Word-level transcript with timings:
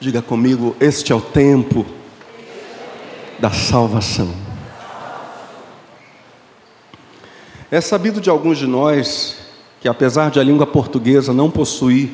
Diga 0.00 0.22
comigo: 0.22 0.76
este 0.80 1.12
é 1.12 1.14
o 1.14 1.20
tempo 1.20 1.84
da 3.38 3.50
salvação. 3.50 4.32
É 7.70 7.80
sabido 7.80 8.20
de 8.20 8.30
alguns 8.30 8.58
de 8.58 8.66
nós 8.66 9.36
que, 9.80 9.88
apesar 9.88 10.30
de 10.30 10.40
a 10.40 10.42
língua 10.42 10.66
portuguesa 10.66 11.32
não 11.32 11.50
possuir 11.50 12.10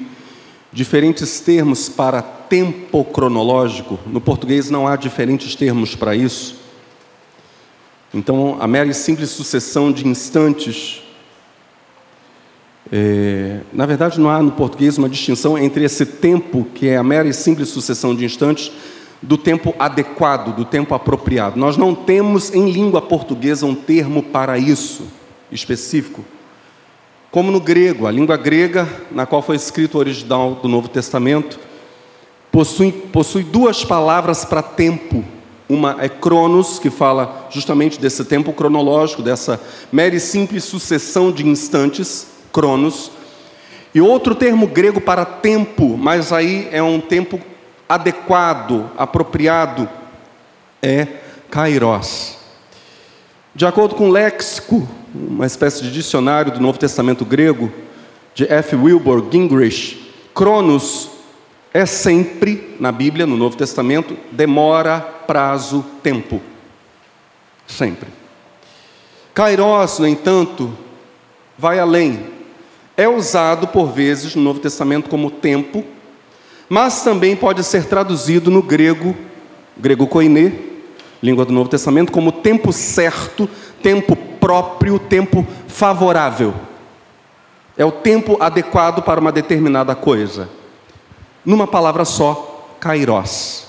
diferentes 0.72 1.38
termos 1.40 1.88
para 1.88 2.20
tempo 2.20 3.04
cronológico, 3.04 3.98
no 4.07 4.21
português 4.21 4.69
não 4.71 4.89
há 4.89 4.96
diferentes 4.96 5.55
termos 5.55 5.95
para 5.95 6.16
isso. 6.16 6.57
Então, 8.12 8.57
a 8.61 8.66
mera 8.66 8.89
e 8.89 8.95
simples 8.95 9.30
sucessão 9.30 9.93
de 9.93 10.09
instantes. 10.09 11.04
É, 12.93 13.61
na 13.73 13.87
verdade, 13.87 14.21
não 14.21 14.30
há 14.30 14.43
no 14.43 14.53
português 14.53 14.98
uma 14.98 15.09
distinção 15.09 15.59
entre 15.59 15.84
esse 15.84 16.05
tempo, 16.05 16.66
que 16.75 16.89
é 16.89 16.96
a 16.96 17.03
mera 17.03 17.29
e 17.29 17.33
simples 17.33 17.69
sucessão 17.69 18.14
de 18.14 18.25
instantes, 18.25 18.71
do 19.23 19.38
tempo 19.38 19.75
adequado, 19.79 20.55
do 20.55 20.65
tempo 20.65 20.95
apropriado. 20.95 21.59
Nós 21.59 21.77
não 21.77 21.95
temos 21.95 22.52
em 22.55 22.70
língua 22.70 23.01
portuguesa 23.01 23.65
um 23.65 23.75
termo 23.75 24.23
para 24.23 24.59
isso 24.59 25.05
específico. 25.51 26.25
Como 27.30 27.51
no 27.51 27.59
grego, 27.59 28.06
a 28.06 28.12
língua 28.12 28.37
grega, 28.37 28.89
na 29.11 29.27
qual 29.27 29.42
foi 29.42 29.56
escrito 29.56 29.97
o 29.97 29.98
original 29.98 30.56
do 30.62 30.69
Novo 30.69 30.89
Testamento, 30.89 31.59
possui, 32.53 32.92
possui 32.92 33.42
duas 33.42 33.84
palavras 33.84 34.45
para 34.45 34.62
tempo. 34.62 35.25
Uma 35.69 35.97
é 35.98 36.09
cronos, 36.09 36.78
que 36.78 36.91
fala 36.91 37.48
justamente 37.51 37.98
desse 37.98 38.25
tempo 38.27 38.53
cronológico, 38.53 39.23
dessa 39.23 39.59
mera 39.91 40.14
e 40.14 40.20
simples 40.20 40.64
sucessão 40.64 41.33
de 41.33 41.45
instantes, 41.48 42.34
cronos. 42.54 43.10
E 43.92 44.00
outro 44.00 44.34
termo 44.34 44.68
grego 44.68 45.00
para 45.00 45.24
tempo, 45.24 45.98
mas 45.98 46.32
aí 46.32 46.68
é 46.70 46.82
um 46.82 47.00
tempo 47.00 47.40
adequado, 47.88 48.90
apropriado, 48.96 49.88
é 50.80 51.06
kairos. 51.50 52.38
De 53.55 53.66
acordo 53.66 53.94
com 53.94 54.08
o 54.08 54.12
léxico, 54.12 54.88
uma 55.14 55.46
espécie 55.46 55.83
de 55.83 55.92
dicionário 55.92 56.52
do 56.52 56.61
Novo 56.61 56.78
Testamento 56.78 57.24
grego, 57.24 57.70
de 58.34 58.50
F. 58.50 58.74
Wilbur 58.74 59.28
Gingrich, 59.30 60.12
Cronos 60.34 61.11
é 61.72 61.86
sempre, 61.86 62.77
na 62.80 62.91
Bíblia, 62.91 63.27
no 63.27 63.36
Novo 63.36 63.56
Testamento, 63.56 64.16
demora, 64.33 65.00
prazo, 65.00 65.84
tempo. 66.02 66.41
Sempre. 67.66 68.08
Kairos, 69.33 69.98
no 69.98 70.06
entanto, 70.06 70.72
vai 71.58 71.78
além. 71.78 72.33
É 72.97 73.09
usado 73.09 73.69
por 73.69 73.91
vezes 73.91 74.37
no 74.37 74.42
Novo 74.42 74.61
Testamento 74.61 75.11
como 75.11 75.31
tempo, 75.31 75.84
mas 76.69 77.03
também 77.03 77.34
pode 77.34 77.64
ser 77.64 77.86
traduzido 77.86 78.51
no 78.51 78.62
grego, 78.62 79.17
grego 79.77 80.06
koiné, 80.06 80.53
língua 81.23 81.45
do 81.45 81.53
Novo 81.53 81.69
Testamento, 81.69 82.12
como 82.12 82.31
tempo 82.31 82.73
certo, 82.73 83.48
tempo 83.83 84.14
próprio, 84.14 84.98
tempo 84.98 85.45
favorável. 85.67 86.55
É 87.77 87.84
o 87.84 87.91
tempo 87.91 88.36
adequado 88.41 89.03
para 89.03 89.20
uma 89.20 89.33
determinada 89.33 89.95
coisa. 89.97 90.48
Numa 91.45 91.67
palavra 91.67 92.05
só, 92.05 92.77
kairos. 92.79 93.67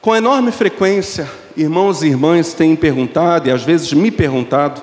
Com 0.00 0.16
enorme 0.16 0.50
frequência, 0.50 1.30
irmãos 1.54 2.02
e 2.02 2.06
irmãs 2.06 2.54
têm 2.54 2.74
perguntado, 2.74 3.48
e 3.48 3.52
às 3.52 3.62
vezes 3.62 3.92
me 3.92 4.10
perguntado, 4.10 4.80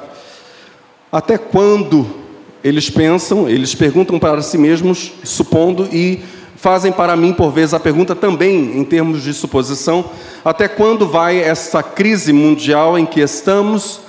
até 1.12 1.40
quando 1.40 2.27
eles 2.64 2.90
pensam, 2.90 3.48
eles 3.50 3.76
perguntam 3.76 4.20
para 4.20 4.42
si 4.42 4.58
mesmos, 4.58 5.12
supondo, 5.24 5.88
e 5.92 6.20
fazem 6.56 6.92
para 6.92 7.16
mim, 7.16 7.34
por 7.34 7.52
vezes, 7.52 7.74
a 7.74 7.80
pergunta 7.80 8.16
também, 8.16 8.78
em 8.78 8.84
termos 8.84 9.24
de 9.24 9.34
suposição: 9.34 10.06
até 10.44 10.68
quando 10.68 11.08
vai 11.08 11.40
essa 11.40 11.82
crise 11.84 12.34
mundial 12.34 12.98
em 12.98 13.06
que 13.06 13.22
estamos 13.22 14.02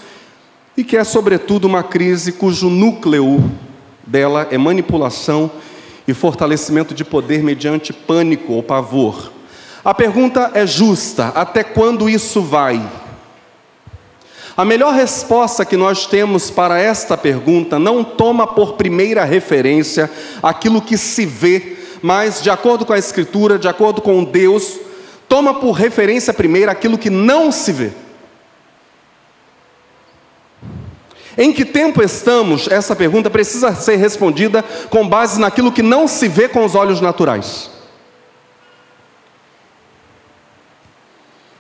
e 0.77 0.83
que 0.83 0.97
é, 0.97 1.05
sobretudo, 1.05 1.67
uma 1.67 1.83
crise 1.83 2.33
cujo 2.33 2.71
núcleo 2.71 3.45
dela 4.07 4.49
é 4.51 4.57
manipulação 4.57 5.51
e 6.07 6.15
fortalecimento 6.15 6.95
de 6.95 7.05
poder 7.05 7.43
mediante 7.43 7.93
pânico 7.93 8.55
ou 8.55 8.63
pavor? 8.63 9.33
A 9.85 9.93
pergunta 9.93 10.51
é 10.55 10.67
justa: 10.67 11.29
até 11.29 11.63
quando 11.63 12.09
isso 12.09 12.41
vai? 12.41 12.83
A 14.59 14.65
melhor 14.65 14.93
resposta 14.93 15.65
que 15.65 15.77
nós 15.77 16.05
temos 16.05 16.51
para 16.51 16.79
esta 16.79 17.17
pergunta 17.17 17.79
não 17.79 18.05
toma 18.05 18.47
por 18.47 18.75
primeira 18.75 19.25
referência 19.25 20.11
aquilo 20.43 20.83
que 20.83 20.99
se 20.99 21.25
vê 21.25 21.79
mas 22.03 22.43
de 22.43 22.51
acordo 22.51 22.85
com 22.87 22.93
a 22.93 22.99
Escritura, 22.99 23.59
de 23.59 23.69
acordo 23.69 24.01
com 24.01 24.25
Deus, 24.25 24.79
toma 25.29 25.55
por 25.55 25.73
referência 25.73 26.33
primeiro 26.33 26.71
aquilo 26.71 26.99
que 26.99 27.11
não 27.11 27.51
se 27.51 27.73
vê. 27.73 27.91
Em 31.37 31.53
que 31.53 31.65
tempo 31.65 32.03
estamos? 32.03 32.67
Essa 32.69 32.97
pergunta 32.97 33.31
precisa 33.31 33.75
ser 33.75 33.97
respondida 33.97 34.65
com 34.91 35.09
base 35.09 35.41
naquilo 35.41 35.71
que 35.71 35.83
não 35.83 36.09
se 36.09 36.27
vê 36.27 36.49
com 36.49 36.65
os 36.65 36.75
olhos 36.75 37.01
naturais. 37.01 37.78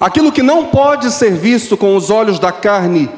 Aquilo 0.00 0.30
que 0.30 0.42
não 0.42 0.66
pode 0.66 1.10
ser 1.10 1.32
visto 1.32 1.76
com 1.76 1.96
os 1.96 2.08
olhos 2.10 2.38
da 2.38 2.52
carne 2.52 3.10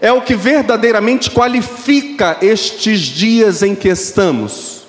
é 0.00 0.10
o 0.10 0.22
que 0.22 0.34
verdadeiramente 0.34 1.30
qualifica 1.30 2.38
estes 2.40 3.00
dias 3.00 3.62
em 3.62 3.74
que 3.74 3.88
estamos. 3.88 4.80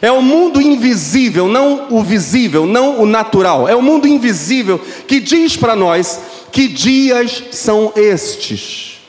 É 0.00 0.10
o 0.10 0.22
mundo 0.22 0.60
invisível, 0.60 1.48
não 1.48 1.88
o 1.90 2.02
visível, 2.02 2.66
não 2.66 3.00
o 3.00 3.06
natural. 3.06 3.68
É 3.68 3.74
o 3.74 3.82
mundo 3.82 4.06
invisível 4.06 4.78
que 5.06 5.20
diz 5.20 5.56
para 5.56 5.74
nós 5.74 6.20
que 6.52 6.68
dias 6.68 7.44
são 7.52 7.92
estes. 7.96 9.00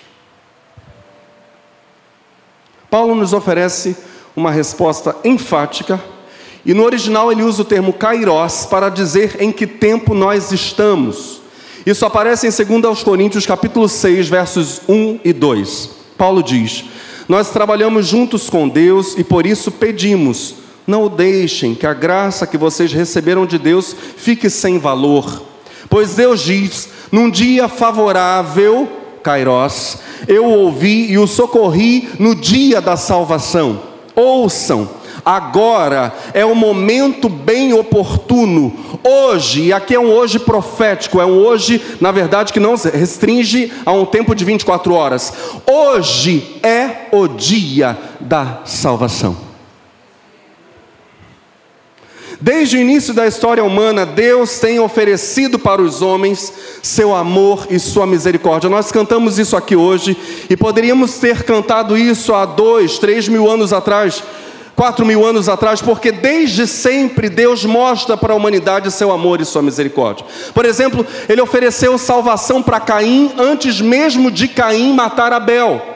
Paulo 2.90 3.14
nos 3.14 3.34
oferece 3.34 3.96
uma 4.36 4.52
resposta 4.52 5.16
enfática, 5.24 6.02
e 6.66 6.74
no 6.74 6.84
original 6.84 7.32
ele 7.32 7.44
usa 7.44 7.62
o 7.62 7.66
termo 7.66 7.94
kairos 7.94 8.66
para 8.66 8.90
dizer 8.90 9.38
em 9.40 9.52
que 9.52 9.68
tempo 9.68 10.14
nós 10.14 10.52
estamos. 10.52 11.42
Isso 11.86 12.06
aparece 12.06 12.48
em 12.48 12.82
2 12.82 13.04
Coríntios 13.04 13.46
capítulo 13.46 13.88
6, 13.88 14.28
versos 14.28 14.82
1 14.90 15.20
e 15.24 15.32
2. 15.32 15.90
Paulo 16.18 16.42
diz: 16.42 16.86
Nós 17.30 17.52
trabalhamos 17.52 18.08
juntos 18.08 18.50
com 18.50 18.68
Deus 18.68 19.16
e 19.18 19.24
por 19.24 19.46
isso 19.46 19.72
pedimos 19.72 20.56
não 20.88 21.08
deixem 21.08 21.74
que 21.74 21.88
a 21.88 21.94
graça 21.94 22.46
que 22.46 22.58
vocês 22.58 22.94
receberam 22.94 23.46
de 23.46 23.58
Deus 23.58 23.96
fique 24.18 24.50
sem 24.50 24.78
valor. 24.78 25.42
Pois 25.90 26.16
Deus 26.16 26.42
diz: 26.42 26.90
num 27.12 27.30
dia 27.30 27.68
favorável, 27.68 28.88
Kairos, 29.24 29.98
eu 30.28 30.46
ouvi 30.46 31.12
e 31.12 31.18
o 31.18 31.28
socorri 31.28 32.10
no 32.20 32.36
dia 32.36 32.80
da 32.80 32.96
salvação. 32.96 33.82
Ouçam, 34.16 34.90
agora 35.26 36.14
é 36.34 36.46
um 36.46 36.54
momento 36.54 37.28
bem 37.28 37.74
oportuno. 37.74 38.72
Hoje, 39.04 39.64
e 39.64 39.74
aqui 39.74 39.96
é 39.96 40.00
um 40.00 40.12
hoje 40.12 40.38
profético, 40.38 41.20
é 41.20 41.26
um 41.26 41.44
hoje, 41.46 41.82
na 42.00 42.12
verdade, 42.12 42.54
que 42.54 42.60
não 42.60 42.78
se 42.78 42.90
restringe 42.90 43.74
a 43.86 43.92
um 43.92 44.06
tempo 44.06 44.36
de 44.36 44.46
24 44.46 44.94
horas. 44.94 45.34
Hoje 45.66 46.58
é 46.62 47.08
o 47.12 47.28
dia 47.28 47.98
da 48.20 48.62
salvação. 48.66 49.46
Desde 52.40 52.78
o 52.78 52.82
início 52.82 53.14
da 53.14 53.26
história 53.26 53.64
humana, 53.64 54.06
Deus 54.06 54.60
tem 54.60 54.80
oferecido 54.80 55.58
para 55.58 55.82
os 55.82 56.02
homens 56.02 56.54
seu 56.84 57.16
amor 57.16 57.66
e 57.70 57.80
sua 57.80 58.06
misericórdia. 58.06 58.70
Nós 58.70 58.92
cantamos 58.92 59.40
isso 59.40 59.56
aqui 59.56 59.76
hoje 59.76 60.18
e 60.50 60.58
poderíamos 60.58 61.18
ter 61.18 61.44
cantado 61.44 61.98
isso 61.98 62.34
há 62.34 62.46
dois, 62.46 63.00
três 63.00 63.28
mil 63.28 63.50
anos 63.50 63.72
atrás, 63.72 64.22
quatro 64.76 65.06
mil 65.06 65.26
anos 65.26 65.48
atrás, 65.48 65.82
porque 65.82 66.12
desde 66.12 66.68
sempre 66.68 67.30
Deus 67.30 67.64
mostra 67.64 68.18
para 68.18 68.34
a 68.34 68.36
humanidade 68.36 68.92
seu 68.92 69.12
amor 69.12 69.40
e 69.40 69.46
sua 69.46 69.62
misericórdia. 69.62 70.26
Por 70.54 70.66
exemplo, 70.66 71.06
Ele 71.30 71.42
ofereceu 71.42 71.98
salvação 71.98 72.62
para 72.62 72.80
Caim 72.80 73.34
antes 73.38 73.80
mesmo 73.80 74.30
de 74.30 74.48
Caim 74.48 74.94
matar 74.94 75.32
Abel. 75.32 75.95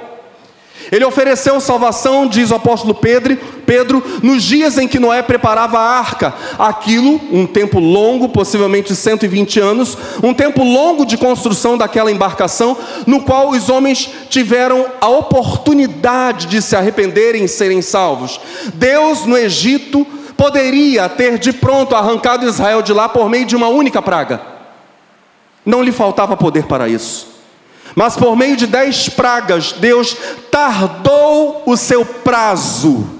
Ele 0.92 1.06
ofereceu 1.06 1.60
salvação, 1.60 2.28
diz 2.28 2.50
o 2.50 2.56
apóstolo 2.56 2.96
Pedro, 2.96 3.38
Pedro, 3.66 4.04
nos 4.24 4.44
dias 4.44 4.78
em 4.78 4.88
que 4.88 5.00
Noé 5.00 5.22
preparava 5.22 5.78
a 5.78 6.00
arca. 6.00 6.34
Aquilo, 6.58 7.22
um 7.32 7.46
tempo 7.46 7.80
longo, 7.80 8.30
possivelmente 8.30 8.96
120 8.96 9.60
anos, 9.60 9.98
um 10.24 10.34
tempo 10.34 10.64
longo 10.64 11.06
de 11.06 11.18
construção 11.18 11.78
daquela 11.78 12.12
embarcação, 12.12 12.76
no 13.06 13.22
qual 13.22 13.50
os 13.50 13.70
homens 13.70 14.10
tiveram 14.30 14.88
a 15.00 15.08
oportunidade 15.08 16.48
de 16.48 16.62
se 16.62 16.76
arrependerem 16.76 17.44
e 17.44 17.48
serem 17.48 17.82
salvos. 17.82 18.40
Deus 18.74 19.26
no 19.26 19.38
Egito 19.38 20.06
poderia 20.36 21.08
ter 21.08 21.38
de 21.38 21.54
pronto 21.54 21.96
arrancado 21.96 22.48
Israel 22.48 22.82
de 22.82 22.94
lá 22.94 23.08
por 23.08 23.30
meio 23.30 23.46
de 23.46 23.56
uma 23.56 23.68
única 23.68 24.02
praga. 24.02 24.42
Não 25.64 25.84
lhe 25.84 25.92
faltava 25.92 26.36
poder 26.36 26.66
para 26.66 26.90
isso. 26.90 27.39
Mas 27.96 28.16
por 28.16 28.36
meio 28.36 28.56
de 28.56 28.68
dez 28.68 29.10
pragas, 29.10 29.74
Deus 29.74 30.16
tardou 30.52 31.64
o 31.66 31.76
seu 31.76 32.06
prazo 32.06 33.20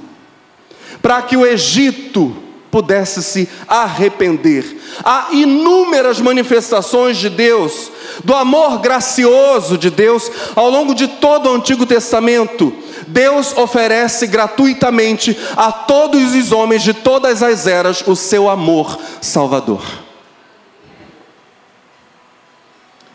para 1.02 1.22
que 1.22 1.38
o 1.38 1.46
Egito 1.46 2.36
pudesse 2.72 3.24
se 3.24 3.50
arrepender. 3.68 4.80
Há 5.04 5.30
inúmeras 5.32 6.20
manifestações 6.20 7.18
de 7.18 7.30
Deus, 7.30 7.92
do 8.24 8.34
amor 8.34 8.80
gracioso 8.80 9.78
de 9.78 9.90
Deus, 9.90 10.32
ao 10.56 10.70
longo 10.70 10.94
de 10.94 11.08
todo 11.08 11.50
o 11.50 11.56
Antigo 11.56 11.86
Testamento. 11.86 12.72
Deus 13.08 13.58
oferece 13.58 14.28
gratuitamente 14.28 15.36
a 15.56 15.72
todos 15.72 16.36
os 16.36 16.52
homens 16.52 16.84
de 16.84 16.94
todas 16.94 17.42
as 17.42 17.66
eras 17.66 18.04
o 18.06 18.16
seu 18.16 18.50
amor 18.50 19.00
salvador. 19.20 20.09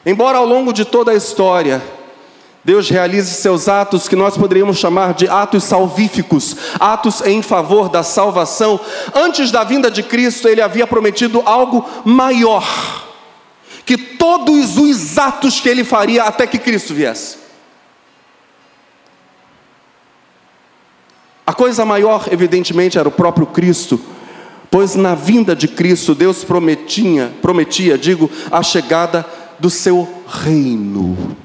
Embora 0.07 0.39
ao 0.39 0.47
longo 0.47 0.73
de 0.73 0.85
toda 0.85 1.13
a 1.13 1.15
história, 1.15 1.83
Deus 2.65 2.89
realize 2.89 3.35
seus 3.35 3.69
atos 3.69 4.09
que 4.09 4.17
nós 4.17 4.37
poderíamos 4.37 4.79
chamar 4.79 5.13
de 5.13 5.29
atos 5.29 5.65
salvíficos, 5.65 6.57
atos 6.81 7.21
em 7.23 7.43
favor 7.43 7.89
da 7.89 8.03
salvação. 8.03 8.81
Antes 9.15 9.51
da 9.51 9.63
vinda 9.65 9.91
de 9.91 10.03
Cristo, 10.03 10.49
ele 10.49 10.63
havia 10.63 10.87
prometido 10.87 11.43
algo 11.45 11.85
maior 12.05 12.65
que 13.85 13.99
todos 13.99 14.79
os 14.79 15.19
atos 15.19 15.61
que 15.61 15.69
ele 15.69 15.85
faria 15.85 16.25
até 16.25 16.47
que 16.47 16.59
Cristo 16.59 16.95
viesse. 16.95 17.45
A 21.47 21.53
coisa 21.53 21.85
maior, 21.85 22.27
evidentemente, 22.31 22.99
era 22.99 23.07
o 23.07 23.13
próprio 23.13 23.45
Cristo, 23.45 24.01
pois 24.71 24.95
na 24.95 25.15
vinda 25.15 25.55
de 25.55 25.69
Cristo 25.69 26.15
Deus 26.15 26.43
prometia, 26.43 27.31
prometia, 27.43 27.99
digo, 27.99 28.31
a 28.51 28.63
chegada 28.63 29.27
do 29.59 29.71
seu 29.71 30.09
reino 30.27 31.37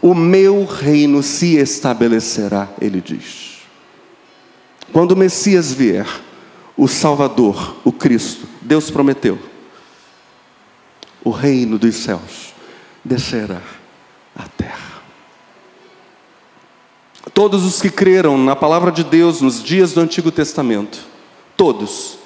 o 0.00 0.14
meu 0.14 0.64
reino 0.64 1.22
se 1.22 1.56
estabelecerá, 1.56 2.68
ele 2.80 3.00
diz. 3.00 3.58
Quando 4.92 5.12
o 5.12 5.16
Messias 5.16 5.72
vier, 5.72 6.06
o 6.76 6.88
Salvador, 6.88 7.76
o 7.84 7.92
Cristo, 7.92 8.46
Deus 8.62 8.90
prometeu, 8.90 9.38
o 11.22 11.30
reino 11.30 11.78
dos 11.78 11.96
céus 11.96 12.54
descerá 13.04 13.60
à 14.34 14.44
terra. 14.48 15.00
Todos 17.34 17.64
os 17.64 17.80
que 17.80 17.90
creram 17.90 18.38
na 18.38 18.56
palavra 18.56 18.90
de 18.90 19.04
Deus 19.04 19.42
nos 19.42 19.62
dias 19.62 19.92
do 19.92 20.00
Antigo 20.00 20.32
Testamento, 20.32 21.06
todos, 21.56 22.18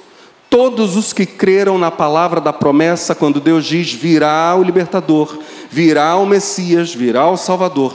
todos 0.55 0.95
os 0.95 1.13
que 1.13 1.27
creram 1.27 1.77
na 1.77 1.91
palavra 1.91 2.41
da 2.41 2.53
promessa, 2.53 3.13
quando 3.13 3.41
Deus 3.41 3.67
diz: 3.67 3.93
virá 3.93 4.55
o 4.57 4.63
libertador, 4.63 5.37
virá 5.69 6.15
o 6.15 6.25
Messias, 6.25 6.95
virá 6.95 7.29
o 7.29 7.37
Salvador. 7.37 7.93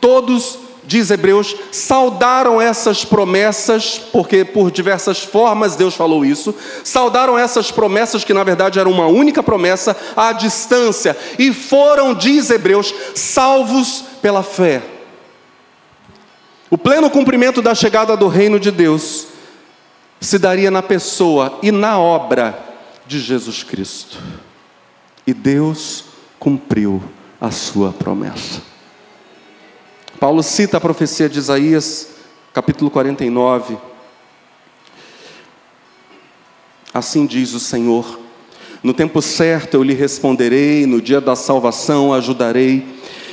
Todos, 0.00 0.58
diz 0.86 1.10
Hebreus, 1.10 1.54
saudaram 1.70 2.58
essas 2.58 3.04
promessas, 3.04 4.00
porque 4.10 4.46
por 4.46 4.70
diversas 4.70 5.22
formas 5.22 5.76
Deus 5.76 5.94
falou 5.94 6.24
isso, 6.24 6.54
saudaram 6.82 7.38
essas 7.38 7.70
promessas, 7.70 8.24
que 8.24 8.32
na 8.32 8.44
verdade 8.44 8.78
era 8.78 8.88
uma 8.88 9.06
única 9.06 9.42
promessa, 9.42 9.94
à 10.16 10.32
distância, 10.32 11.14
e 11.38 11.52
foram, 11.52 12.14
diz 12.14 12.48
Hebreus, 12.48 12.94
salvos 13.14 14.04
pela 14.22 14.42
fé. 14.42 14.80
O 16.70 16.78
pleno 16.78 17.10
cumprimento 17.10 17.60
da 17.60 17.74
chegada 17.74 18.16
do 18.16 18.26
reino 18.26 18.58
de 18.58 18.70
Deus 18.70 19.26
se 20.20 20.38
daria 20.38 20.70
na 20.70 20.82
pessoa 20.82 21.58
e 21.62 21.72
na 21.72 21.98
obra 21.98 22.58
de 23.06 23.18
Jesus 23.18 23.62
Cristo. 23.62 24.18
E 25.26 25.32
Deus 25.32 26.04
cumpriu 26.38 27.02
a 27.40 27.50
sua 27.50 27.92
promessa. 27.92 28.60
Paulo 30.18 30.42
cita 30.42 30.76
a 30.76 30.80
profecia 30.80 31.28
de 31.28 31.38
Isaías, 31.38 32.08
capítulo 32.52 32.90
49. 32.90 33.78
Assim 36.92 37.24
diz 37.24 37.54
o 37.54 37.60
Senhor: 37.60 38.20
No 38.82 38.92
tempo 38.92 39.22
certo 39.22 39.74
eu 39.74 39.82
lhe 39.82 39.94
responderei, 39.94 40.84
no 40.84 41.00
dia 41.00 41.20
da 41.20 41.34
salvação 41.34 42.12
ajudarei. 42.12 42.86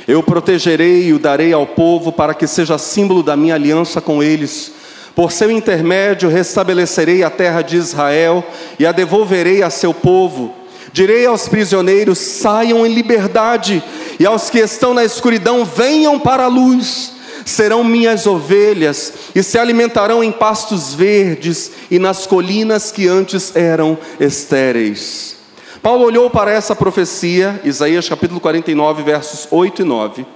Eu 0.06 0.22
protegerei 0.22 1.08
e 1.08 1.12
o 1.12 1.18
darei 1.18 1.52
ao 1.52 1.66
povo 1.66 2.10
para 2.10 2.32
que 2.32 2.46
seja 2.46 2.78
símbolo 2.78 3.22
da 3.22 3.36
minha 3.36 3.54
aliança 3.54 4.00
com 4.00 4.22
eles. 4.22 4.77
Por 5.18 5.32
seu 5.32 5.50
intermédio 5.50 6.28
restabelecerei 6.28 7.24
a 7.24 7.28
terra 7.28 7.60
de 7.60 7.76
Israel 7.76 8.46
e 8.78 8.86
a 8.86 8.92
devolverei 8.92 9.64
a 9.64 9.68
seu 9.68 9.92
povo 9.92 10.54
Direi 10.92 11.26
aos 11.26 11.48
prisioneiros: 11.48 12.18
saiam 12.18 12.86
em 12.86 12.94
liberdade, 12.94 13.82
e 14.20 14.24
aos 14.24 14.48
que 14.48 14.60
estão 14.60 14.94
na 14.94 15.04
escuridão, 15.04 15.64
venham 15.64 16.20
para 16.20 16.44
a 16.44 16.48
luz. 16.48 17.14
Serão 17.44 17.82
minhas 17.82 18.28
ovelhas 18.28 19.12
e 19.34 19.42
se 19.42 19.58
alimentarão 19.58 20.22
em 20.22 20.30
pastos 20.30 20.94
verdes 20.94 21.72
e 21.90 21.98
nas 21.98 22.24
colinas 22.24 22.92
que 22.92 23.08
antes 23.08 23.56
eram 23.56 23.98
estéreis. 24.20 25.34
Paulo 25.82 26.04
olhou 26.04 26.30
para 26.30 26.52
essa 26.52 26.76
profecia, 26.76 27.60
Isaías 27.64 28.08
capítulo 28.08 28.38
49, 28.38 29.02
versos 29.02 29.48
8 29.50 29.82
e 29.82 29.84
9, 29.84 30.26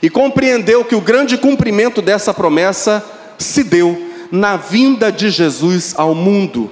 e 0.00 0.08
compreendeu 0.08 0.84
que 0.84 0.94
o 0.94 1.00
grande 1.00 1.36
cumprimento 1.36 2.00
dessa 2.00 2.32
promessa 2.32 3.04
se 3.36 3.64
deu 3.64 4.11
na 4.32 4.56
vinda 4.56 5.12
de 5.12 5.28
Jesus 5.28 5.92
ao 5.94 6.14
mundo. 6.14 6.70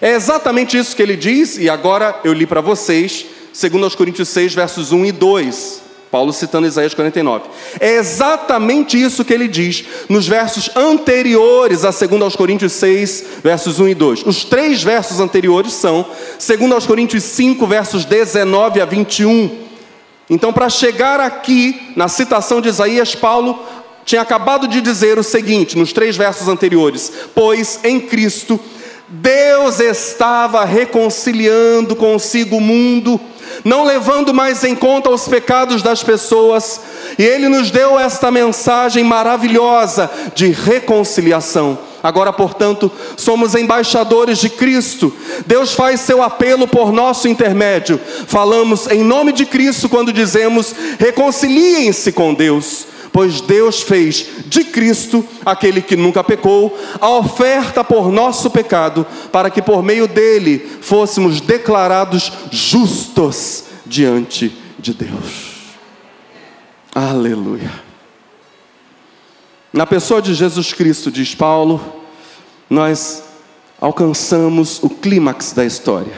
É 0.00 0.12
exatamente 0.12 0.78
isso 0.78 0.94
que 0.94 1.02
ele 1.02 1.16
diz, 1.16 1.58
e 1.58 1.68
agora 1.68 2.20
eu 2.22 2.32
li 2.32 2.46
para 2.46 2.60
vocês, 2.60 3.26
segundo 3.52 3.82
aos 3.82 3.96
Coríntios 3.96 4.28
6, 4.28 4.54
versos 4.54 4.92
1 4.92 5.06
e 5.06 5.12
2. 5.12 5.84
Paulo 6.10 6.32
citando 6.32 6.68
Isaías 6.68 6.94
49. 6.94 7.46
É 7.80 7.96
exatamente 7.96 9.00
isso 9.00 9.24
que 9.24 9.34
ele 9.34 9.48
diz 9.48 9.84
nos 10.08 10.28
versos 10.28 10.70
anteriores 10.76 11.84
a 11.84 11.90
2 11.90 12.22
aos 12.22 12.36
Coríntios 12.36 12.72
6, 12.74 13.24
versos 13.42 13.80
1 13.80 13.88
e 13.88 13.94
2. 13.96 14.22
Os 14.24 14.44
três 14.44 14.80
versos 14.80 15.18
anteriores 15.18 15.72
são 15.72 16.06
2 16.38 16.70
aos 16.70 16.86
Coríntios 16.86 17.24
5, 17.24 17.66
versos 17.66 18.04
19 18.04 18.80
a 18.80 18.84
21. 18.84 19.64
Então, 20.30 20.52
para 20.52 20.70
chegar 20.70 21.18
aqui 21.18 21.92
na 21.96 22.06
citação 22.06 22.60
de 22.60 22.68
Isaías, 22.68 23.16
Paulo 23.16 23.58
tinha 24.04 24.20
acabado 24.20 24.68
de 24.68 24.80
dizer 24.80 25.18
o 25.18 25.22
seguinte, 25.22 25.76
nos 25.76 25.92
três 25.92 26.16
versos 26.16 26.48
anteriores: 26.48 27.10
Pois 27.34 27.80
em 27.82 28.00
Cristo 28.00 28.60
Deus 29.08 29.80
estava 29.80 30.64
reconciliando 30.64 31.94
consigo 31.94 32.56
o 32.56 32.60
mundo, 32.60 33.20
não 33.64 33.84
levando 33.84 34.34
mais 34.34 34.64
em 34.64 34.74
conta 34.74 35.10
os 35.10 35.28
pecados 35.28 35.82
das 35.82 36.02
pessoas, 36.02 36.80
e 37.18 37.22
Ele 37.22 37.48
nos 37.48 37.70
deu 37.70 37.98
esta 37.98 38.30
mensagem 38.30 39.04
maravilhosa 39.04 40.10
de 40.34 40.48
reconciliação. 40.48 41.78
Agora, 42.02 42.32
portanto, 42.32 42.90
somos 43.16 43.54
embaixadores 43.54 44.38
de 44.38 44.50
Cristo. 44.50 45.10
Deus 45.46 45.72
faz 45.72 46.00
seu 46.00 46.22
apelo 46.22 46.68
por 46.68 46.92
nosso 46.92 47.26
intermédio. 47.28 47.98
Falamos 48.26 48.86
em 48.88 49.02
nome 49.02 49.32
de 49.32 49.46
Cristo 49.46 49.88
quando 49.88 50.12
dizemos: 50.12 50.74
reconciliem-se 50.98 52.12
com 52.12 52.34
Deus 52.34 52.86
pois 53.14 53.40
Deus 53.40 53.80
fez 53.80 54.26
de 54.46 54.64
Cristo, 54.64 55.24
aquele 55.46 55.80
que 55.80 55.94
nunca 55.94 56.24
pecou, 56.24 56.76
a 57.00 57.10
oferta 57.10 57.84
por 57.84 58.10
nosso 58.10 58.50
pecado, 58.50 59.06
para 59.30 59.50
que 59.50 59.62
por 59.62 59.84
meio 59.84 60.08
dele 60.08 60.58
fôssemos 60.80 61.40
declarados 61.40 62.32
justos 62.50 63.66
diante 63.86 64.52
de 64.80 64.92
Deus. 64.92 65.76
Aleluia. 66.92 67.70
Na 69.72 69.86
pessoa 69.86 70.20
de 70.20 70.34
Jesus 70.34 70.72
Cristo, 70.72 71.08
diz 71.08 71.36
Paulo, 71.36 71.80
nós 72.68 73.22
alcançamos 73.80 74.82
o 74.82 74.90
clímax 74.90 75.52
da 75.52 75.64
história. 75.64 76.16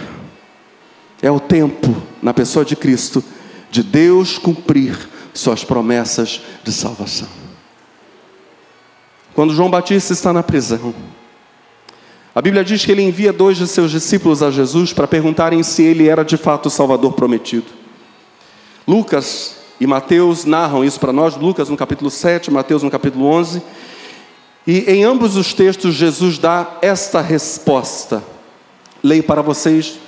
É 1.21 1.31
o 1.31 1.41
tempo, 1.41 1.95
na 2.23 2.33
pessoa 2.33 2.65
de 2.65 2.75
Cristo, 2.75 3.23
de 3.71 3.83
Deus 3.83 4.38
cumprir 4.38 5.15
suas 5.38 5.64
promessas 5.64 6.40
de 6.64 6.73
salvação. 6.73 7.28
Quando 9.35 9.55
João 9.55 9.71
Batista 9.71 10.12
está 10.12 10.33
na 10.33 10.43
prisão, 10.43 10.95
a 12.35 12.43
Bíblia 12.43 12.64
diz 12.64 12.85
que 12.85 12.93
ele 12.93 13.02
envia 13.02 13.33
dois 13.33 13.57
de 13.57 13.66
seus 13.66 13.90
discípulos 13.90 14.43
a 14.43 14.50
Jesus 14.50 14.93
para 14.93 15.07
perguntarem 15.07 15.62
se 15.62 15.83
ele 15.83 16.09
era 16.09 16.23
de 16.23 16.37
fato 16.37 16.66
o 16.66 16.71
Salvador 16.71 17.12
prometido. 17.12 17.66
Lucas 18.87 19.57
e 19.81 19.87
Mateus 19.87 20.45
narram 20.45 20.85
isso 20.85 20.99
para 20.99 21.12
nós, 21.12 21.37
Lucas 21.37 21.69
no 21.69 21.76
capítulo 21.76 22.11
7, 22.11 22.50
Mateus 22.50 22.83
no 22.83 22.90
capítulo 22.90 23.26
11. 23.26 23.62
E 24.66 24.81
em 24.81 25.05
ambos 25.05 25.37
os 25.37 25.55
textos, 25.55 25.95
Jesus 25.95 26.38
dá 26.38 26.78
esta 26.83 27.21
resposta. 27.21 28.23
Leio 29.02 29.23
para 29.23 29.43
vocês 29.43 29.99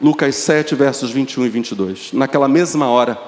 Lucas 0.00 0.34
7, 0.36 0.74
versos 0.74 1.10
21 1.10 1.46
e 1.46 1.48
22. 1.48 2.12
Naquela 2.12 2.48
mesma 2.48 2.88
hora, 2.88 3.18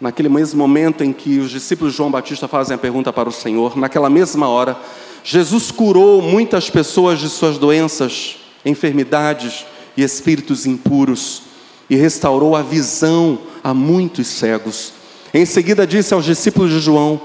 naquele 0.00 0.28
mesmo 0.28 0.58
momento 0.58 1.02
em 1.02 1.12
que 1.12 1.38
os 1.38 1.50
discípulos 1.50 1.92
de 1.92 1.98
João 1.98 2.10
Batista 2.10 2.46
fazem 2.46 2.74
a 2.74 2.78
pergunta 2.78 3.12
para 3.12 3.28
o 3.28 3.32
Senhor, 3.32 3.76
naquela 3.76 4.08
mesma 4.08 4.48
hora, 4.48 4.76
Jesus 5.24 5.70
curou 5.70 6.22
muitas 6.22 6.70
pessoas 6.70 7.18
de 7.18 7.28
suas 7.28 7.58
doenças, 7.58 8.36
enfermidades 8.64 9.66
e 9.96 10.02
espíritos 10.02 10.66
impuros 10.66 11.42
e 11.90 11.96
restaurou 11.96 12.54
a 12.54 12.62
visão 12.62 13.38
a 13.62 13.74
muitos 13.74 14.26
cegos. 14.26 14.92
Em 15.34 15.44
seguida 15.44 15.86
disse 15.86 16.14
aos 16.14 16.24
discípulos 16.24 16.70
de 16.70 16.80
João: 16.80 17.20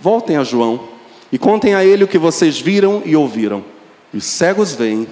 Voltem 0.00 0.36
a 0.36 0.44
João 0.44 0.80
e 1.30 1.38
contem 1.38 1.74
a 1.74 1.84
ele 1.84 2.04
o 2.04 2.08
que 2.08 2.18
vocês 2.18 2.60
viram 2.60 3.02
e 3.04 3.14
ouviram. 3.14 3.64
Os 4.12 4.24
cegos 4.24 4.74
vêm, 4.74 5.06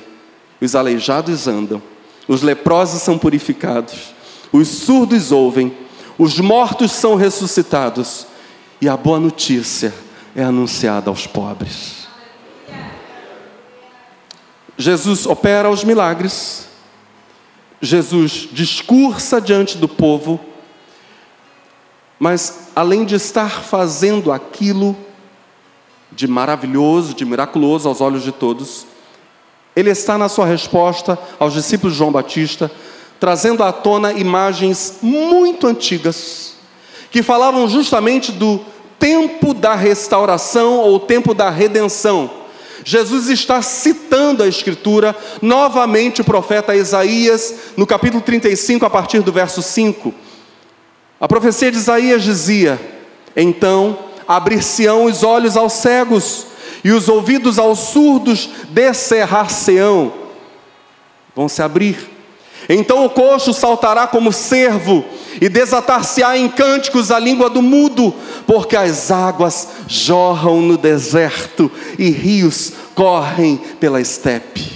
os 0.60 0.74
aleijados 0.74 1.46
andam, 1.46 1.82
os 2.26 2.42
leprosos 2.42 3.02
são 3.02 3.18
purificados, 3.18 4.14
os 4.52 4.68
surdos 4.68 5.30
ouvem, 5.30 5.72
os 6.18 6.38
mortos 6.40 6.92
são 6.92 7.14
ressuscitados. 7.14 8.26
E 8.80 8.88
a 8.88 8.96
boa 8.96 9.18
notícia 9.18 9.94
é 10.34 10.42
anunciada 10.42 11.08
aos 11.08 11.26
pobres. 11.26 12.06
Jesus 14.76 15.24
opera 15.24 15.70
os 15.70 15.82
milagres, 15.82 16.68
Jesus 17.80 18.48
discursa 18.52 19.40
diante 19.40 19.78
do 19.78 19.88
povo, 19.88 20.38
mas 22.18 22.68
além 22.76 23.04
de 23.06 23.14
estar 23.14 23.62
fazendo 23.62 24.30
aquilo 24.30 24.94
de 26.12 26.28
maravilhoso, 26.28 27.14
de 27.14 27.24
miraculoso 27.24 27.88
aos 27.88 28.02
olhos 28.02 28.22
de 28.22 28.32
todos, 28.32 28.86
ele 29.74 29.90
está 29.90 30.18
na 30.18 30.28
sua 30.28 30.46
resposta 30.46 31.18
aos 31.38 31.54
discípulos 31.54 31.94
de 31.94 31.98
João 31.98 32.12
Batista, 32.12 32.70
trazendo 33.18 33.62
à 33.62 33.72
tona 33.72 34.12
imagens 34.12 34.98
muito 35.02 35.66
antigas, 35.66 36.54
que 37.10 37.22
falavam 37.22 37.68
justamente 37.68 38.32
do 38.32 38.60
tempo 38.98 39.54
da 39.54 39.74
restauração 39.74 40.78
ou 40.78 41.00
tempo 41.00 41.34
da 41.34 41.50
redenção. 41.50 42.30
Jesus 42.84 43.28
está 43.28 43.62
citando 43.62 44.42
a 44.42 44.48
Escritura, 44.48 45.16
novamente 45.42 46.20
o 46.20 46.24
profeta 46.24 46.76
Isaías, 46.76 47.54
no 47.76 47.86
capítulo 47.86 48.22
35, 48.22 48.86
a 48.86 48.90
partir 48.90 49.20
do 49.22 49.32
verso 49.32 49.62
5. 49.62 50.14
A 51.18 51.26
profecia 51.26 51.70
de 51.70 51.78
Isaías 51.78 52.22
dizia: 52.22 52.80
Então 53.34 53.98
abrir-se-ão 54.28 55.04
os 55.04 55.22
olhos 55.22 55.56
aos 55.56 55.72
cegos, 55.72 56.46
e 56.84 56.92
os 56.92 57.08
ouvidos 57.08 57.58
aos 57.58 57.78
surdos 57.78 58.48
descerrar-se-ão. 58.70 60.12
Vão 61.34 61.48
se 61.48 61.62
abrir. 61.62 62.15
Então 62.68 63.04
o 63.04 63.10
coxo 63.10 63.52
saltará 63.52 64.06
como 64.06 64.32
cervo, 64.32 65.04
e 65.40 65.48
desatar-se-á 65.48 66.36
em 66.36 66.48
cânticos 66.48 67.10
a 67.10 67.18
língua 67.18 67.50
do 67.50 67.62
mudo, 67.62 68.14
porque 68.46 68.76
as 68.76 69.10
águas 69.10 69.68
jorram 69.86 70.62
no 70.62 70.76
deserto 70.76 71.70
e 71.98 72.10
rios 72.10 72.72
correm 72.94 73.56
pela 73.78 74.00
estepe. 74.00 74.72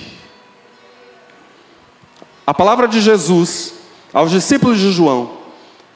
A 2.46 2.52
palavra 2.52 2.86
de 2.86 3.00
Jesus 3.00 3.74
aos 4.12 4.30
discípulos 4.30 4.78
de 4.78 4.90
João 4.92 5.38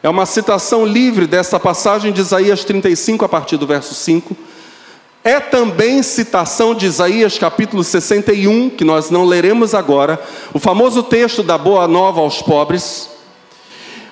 é 0.02 0.08
uma 0.08 0.26
citação 0.26 0.84
livre 0.84 1.26
dessa 1.26 1.58
passagem 1.58 2.12
de 2.12 2.20
Isaías 2.20 2.64
35, 2.64 3.24
a 3.24 3.28
partir 3.28 3.56
do 3.56 3.66
verso 3.66 3.94
5. 3.94 4.36
É 5.26 5.40
também 5.40 6.02
citação 6.02 6.74
de 6.74 6.84
Isaías 6.84 7.38
capítulo 7.38 7.82
61, 7.82 8.68
que 8.68 8.84
nós 8.84 9.08
não 9.08 9.24
leremos 9.24 9.74
agora, 9.74 10.22
o 10.52 10.58
famoso 10.58 11.02
texto 11.02 11.42
da 11.42 11.56
Boa 11.56 11.88
Nova 11.88 12.20
aos 12.20 12.42
pobres. 12.42 13.08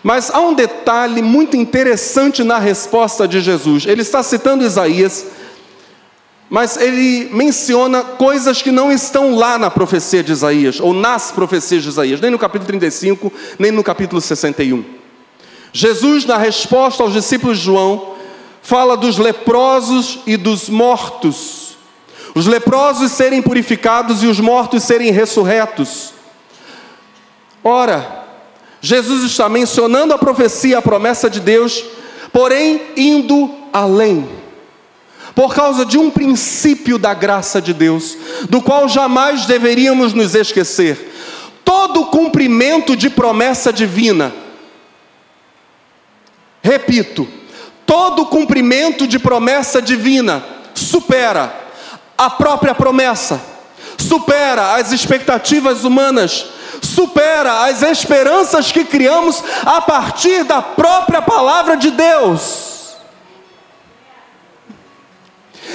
Mas 0.03 0.31
há 0.31 0.41
um 0.41 0.55
detalhe 0.55 1.21
muito 1.21 1.55
interessante 1.55 2.43
na 2.43 2.59
resposta 2.59 3.29
de 3.29 3.43
Jesus. 3.43 3.85
Ele 3.85 4.01
está 4.01 4.23
citando 4.23 4.65
Isaías, 4.65 5.27
mas 6.49 6.79
ele 6.79 7.29
menciona 7.31 8.03
coisas 8.03 8.63
que 8.63 8.71
não 8.71 8.91
estão 8.91 9.35
lá 9.35 9.59
na 9.59 9.71
profecia 9.71 10.25
de 10.25 10.33
Isaías, 10.33 10.81
ou 10.81 10.95
nas 10.95 11.31
profecias 11.31 11.83
de 11.83 11.91
Isaías, 11.91 12.23
nem 12.23 12.31
no 12.31 12.39
capítulo 12.39 12.69
35, 12.69 13.31
nem 13.59 13.71
no 13.71 13.85
capítulo 13.85 14.19
61. 14.19 14.83
Jesus, 15.75 16.25
na 16.25 16.39
resposta 16.39 17.03
aos 17.03 17.13
discípulos 17.13 17.59
de 17.59 17.65
João, 17.65 18.12
fala 18.63 18.97
dos 18.97 19.19
leprosos 19.19 20.21
e 20.27 20.37
dos 20.37 20.69
mortos. 20.69 21.77
Os 22.35 22.47
leprosos 22.47 23.13
serem 23.13 23.43
purificados 23.43 24.23
e 24.23 24.27
os 24.27 24.41
mortos 24.41 24.85
serem 24.85 25.11
ressurretos. 25.11 26.15
Ora, 27.63 28.25
Jesus 28.81 29.23
está 29.25 29.49
mencionando 29.49 30.15
a 30.15 30.19
profecia, 30.19 30.79
a 30.79 30.83
promessa 30.83 31.29
de 31.29 31.41
Deus, 31.41 31.85
porém 32.33 32.81
indo 32.97 33.51
além. 33.73 34.29
Por 35.35 35.55
causa 35.55 35.85
de 35.85 35.99
um 35.99 36.11
princípio 36.11 36.99
da 36.99 37.13
graça 37.13 37.61
de 37.61 37.75
Deus, 37.75 38.17
do 38.49 38.63
qual 38.63 38.89
jamais 38.89 39.47
deveríamos 39.47 40.13
nos 40.15 40.35
esquecer. 40.35 41.11
Todo 41.65 42.07
cumprimento 42.07 42.97
de 42.97 43.09
promessa 43.11 43.73
divina 43.73 44.33
Repito, 46.63 47.27
todo 47.87 48.27
cumprimento 48.27 49.07
de 49.07 49.19
promessa 49.19 49.81
divina 49.81 50.43
supera 50.75 51.55
a 52.17 52.31
própria 52.31 52.75
promessa, 52.75 53.41
supera 53.99 54.75
as 54.75 54.93
expectativas 54.93 55.85
humanas, 55.85 56.47
supera 56.81 57.65
as 57.65 57.83
esperanças 57.83 58.71
que 58.71 58.85
criamos 58.85 59.43
a 59.65 59.81
partir 59.81 60.45
da 60.45 60.61
própria 60.63 61.23
palavra 61.23 61.77
de 61.77 61.91
Deus. 61.91 62.97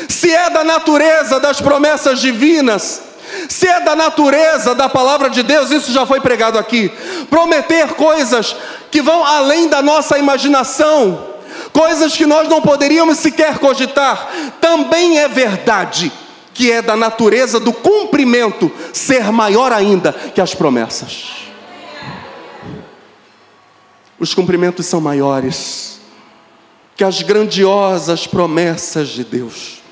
Se 0.08 0.34
é 0.34 0.50
da 0.50 0.64
natureza 0.64 1.40
das 1.40 1.60
promessas 1.62 2.20
divinas, 2.20 3.02
se 3.50 3.68
é 3.68 3.80
da 3.82 3.96
natureza 3.96 4.74
da 4.74 4.88
palavra 4.88 5.30
de 5.30 5.44
Deus, 5.44 5.72
isso 5.72 5.92
já 5.92 6.06
foi 6.06 6.20
pregado 6.20 6.58
aqui. 6.58 6.90
Prometer 7.30 7.94
coisas 7.94 8.56
que 8.92 9.02
vão 9.02 9.26
além 9.26 9.68
da 9.68 9.82
nossa 9.82 10.18
imaginação, 10.18 11.37
coisas 11.72 12.16
que 12.16 12.26
nós 12.26 12.48
não 12.48 12.62
poderíamos 12.62 13.18
sequer 13.18 13.60
cogitar, 13.60 14.54
também 14.60 15.20
é 15.20 15.28
verdade 15.28 16.12
que 16.54 16.72
é 16.72 16.82
da 16.82 16.96
natureza 16.96 17.60
do 17.60 17.72
cumprimento 17.72 18.72
ser 18.92 19.32
maior 19.32 19.72
ainda 19.72 20.12
que 20.12 20.42
as 20.42 20.56
promessas. 20.56 21.48
Os 24.20 24.34
cumprimentos 24.34 24.86
são 24.88 25.00
maiores 25.00 26.00
que 26.96 27.04
as 27.04 27.22
grandiosas 27.22 28.26
promessas 28.26 29.10
de 29.10 29.24
Deus. 29.24 29.84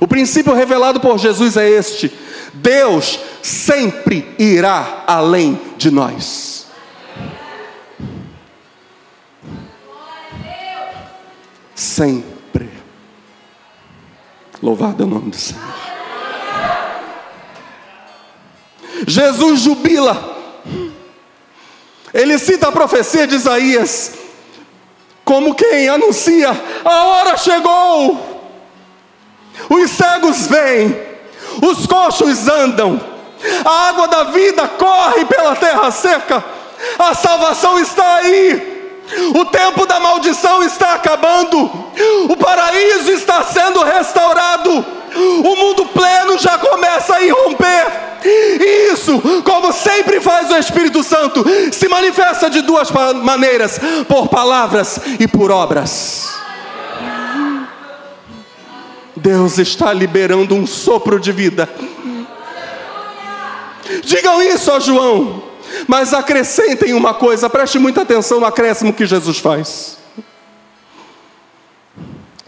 O 0.00 0.08
princípio 0.08 0.54
revelado 0.54 0.98
por 0.98 1.18
Jesus 1.18 1.58
é 1.58 1.68
este: 1.68 2.10
Deus 2.54 3.18
sempre 3.42 4.34
irá 4.38 5.04
além 5.06 5.60
de 5.76 5.90
nós. 5.90 6.53
Sempre. 11.74 12.70
Louvado 14.62 15.02
é 15.02 15.06
o 15.06 15.08
nome 15.08 15.30
do 15.30 15.36
Senhor. 15.36 15.62
Jesus 19.06 19.60
jubila. 19.60 20.32
Ele 22.12 22.38
cita 22.38 22.68
a 22.68 22.72
profecia 22.72 23.26
de 23.26 23.34
Isaías 23.34 24.14
como 25.24 25.54
quem 25.54 25.88
anuncia: 25.88 26.50
a 26.84 27.04
hora 27.04 27.36
chegou. 27.36 28.32
Os 29.68 29.90
cegos 29.90 30.46
vêm 30.46 31.14
os 31.62 31.86
coxos 31.86 32.48
andam, 32.48 33.00
a 33.64 33.88
água 33.88 34.08
da 34.08 34.24
vida 34.24 34.66
corre 34.66 35.24
pela 35.24 35.54
terra 35.56 35.90
seca, 35.90 36.44
a 36.98 37.14
salvação 37.14 37.78
está 37.78 38.16
aí. 38.16 38.73
O 39.34 39.44
tempo 39.44 39.86
da 39.86 40.00
maldição 40.00 40.62
está 40.62 40.94
acabando, 40.94 41.70
o 42.28 42.36
paraíso 42.36 43.12
está 43.12 43.42
sendo 43.44 43.82
restaurado, 43.82 44.84
o 45.14 45.56
mundo 45.56 45.86
pleno 45.86 46.38
já 46.38 46.56
começa 46.58 47.16
a 47.16 47.22
irromper. 47.22 48.14
E 48.24 48.92
isso, 48.92 49.20
como 49.44 49.72
sempre 49.72 50.20
faz 50.20 50.50
o 50.50 50.56
Espírito 50.56 51.02
Santo, 51.02 51.44
se 51.70 51.88
manifesta 51.88 52.48
de 52.48 52.62
duas 52.62 52.90
maneiras: 52.90 53.78
por 54.08 54.28
palavras 54.28 54.98
e 55.20 55.28
por 55.28 55.50
obras. 55.50 56.32
Deus 59.14 59.58
está 59.58 59.92
liberando 59.92 60.54
um 60.54 60.66
sopro 60.66 61.20
de 61.20 61.32
vida. 61.32 61.68
Digam 64.02 64.42
isso 64.42 64.72
a 64.72 64.80
João, 64.80 65.43
mas 65.86 66.12
acrescentem 66.12 66.92
uma 66.94 67.14
coisa, 67.14 67.50
preste 67.50 67.78
muita 67.78 68.02
atenção 68.02 68.40
no 68.40 68.46
acréscimo 68.46 68.92
que 68.92 69.06
Jesus 69.06 69.38
faz. 69.38 69.98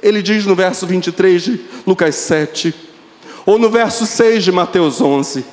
Ele 0.02 0.22
diz 0.22 0.46
no 0.46 0.54
verso 0.54 0.86
23 0.86 1.42
de 1.42 1.60
Lucas 1.86 2.14
7, 2.14 2.74
ou 3.44 3.58
no 3.58 3.70
verso 3.70 4.06
6 4.06 4.44
de 4.44 4.52
Mateus 4.52 5.00
11: 5.00 5.44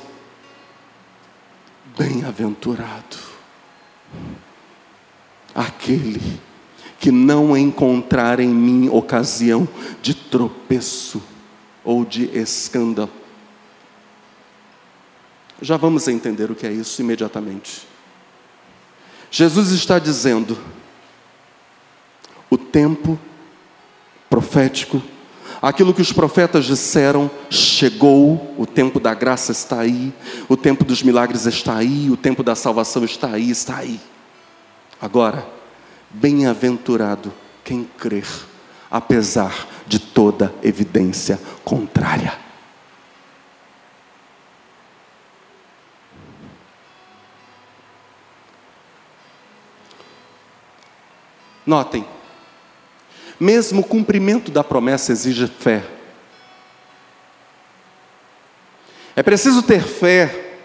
Bem-aventurado 1.98 3.24
aquele 5.54 6.40
que 6.98 7.12
não 7.12 7.56
encontrar 7.56 8.40
em 8.40 8.48
mim 8.48 8.88
ocasião 8.88 9.68
de 10.02 10.14
tropeço 10.14 11.22
ou 11.84 12.04
de 12.04 12.24
escândalo. 12.36 13.10
Já 15.64 15.78
vamos 15.78 16.08
entender 16.08 16.50
o 16.50 16.54
que 16.54 16.66
é 16.66 16.70
isso 16.70 17.00
imediatamente. 17.00 17.86
Jesus 19.30 19.70
está 19.70 19.98
dizendo: 19.98 20.58
o 22.50 22.58
tempo 22.58 23.18
profético, 24.28 25.02
Aquilo 25.62 25.94
que 25.94 26.02
os 26.02 26.12
profetas 26.12 26.66
disseram 26.66 27.30
chegou, 27.48 28.54
o 28.58 28.66
tempo 28.66 29.00
da 29.00 29.14
graça 29.14 29.50
está 29.50 29.80
aí, 29.80 30.12
o 30.46 30.58
tempo 30.58 30.84
dos 30.84 31.02
milagres 31.02 31.46
está 31.46 31.76
aí, 31.76 32.10
o 32.10 32.18
tempo 32.18 32.42
da 32.42 32.54
salvação 32.54 33.02
está 33.02 33.30
aí, 33.30 33.48
está 33.48 33.78
aí. 33.78 33.98
Agora, 35.00 35.46
bem-aventurado 36.10 37.32
quem 37.64 37.88
crer, 37.96 38.26
apesar 38.90 39.66
de 39.86 39.98
toda 39.98 40.54
evidência 40.62 41.40
contrária. 41.64 42.43
Notem, 51.66 52.06
mesmo 53.38 53.80
o 53.80 53.84
cumprimento 53.84 54.50
da 54.50 54.62
promessa 54.62 55.12
exige 55.12 55.46
fé. 55.46 55.84
É 59.16 59.22
preciso 59.22 59.62
ter 59.62 59.82
fé 59.82 60.56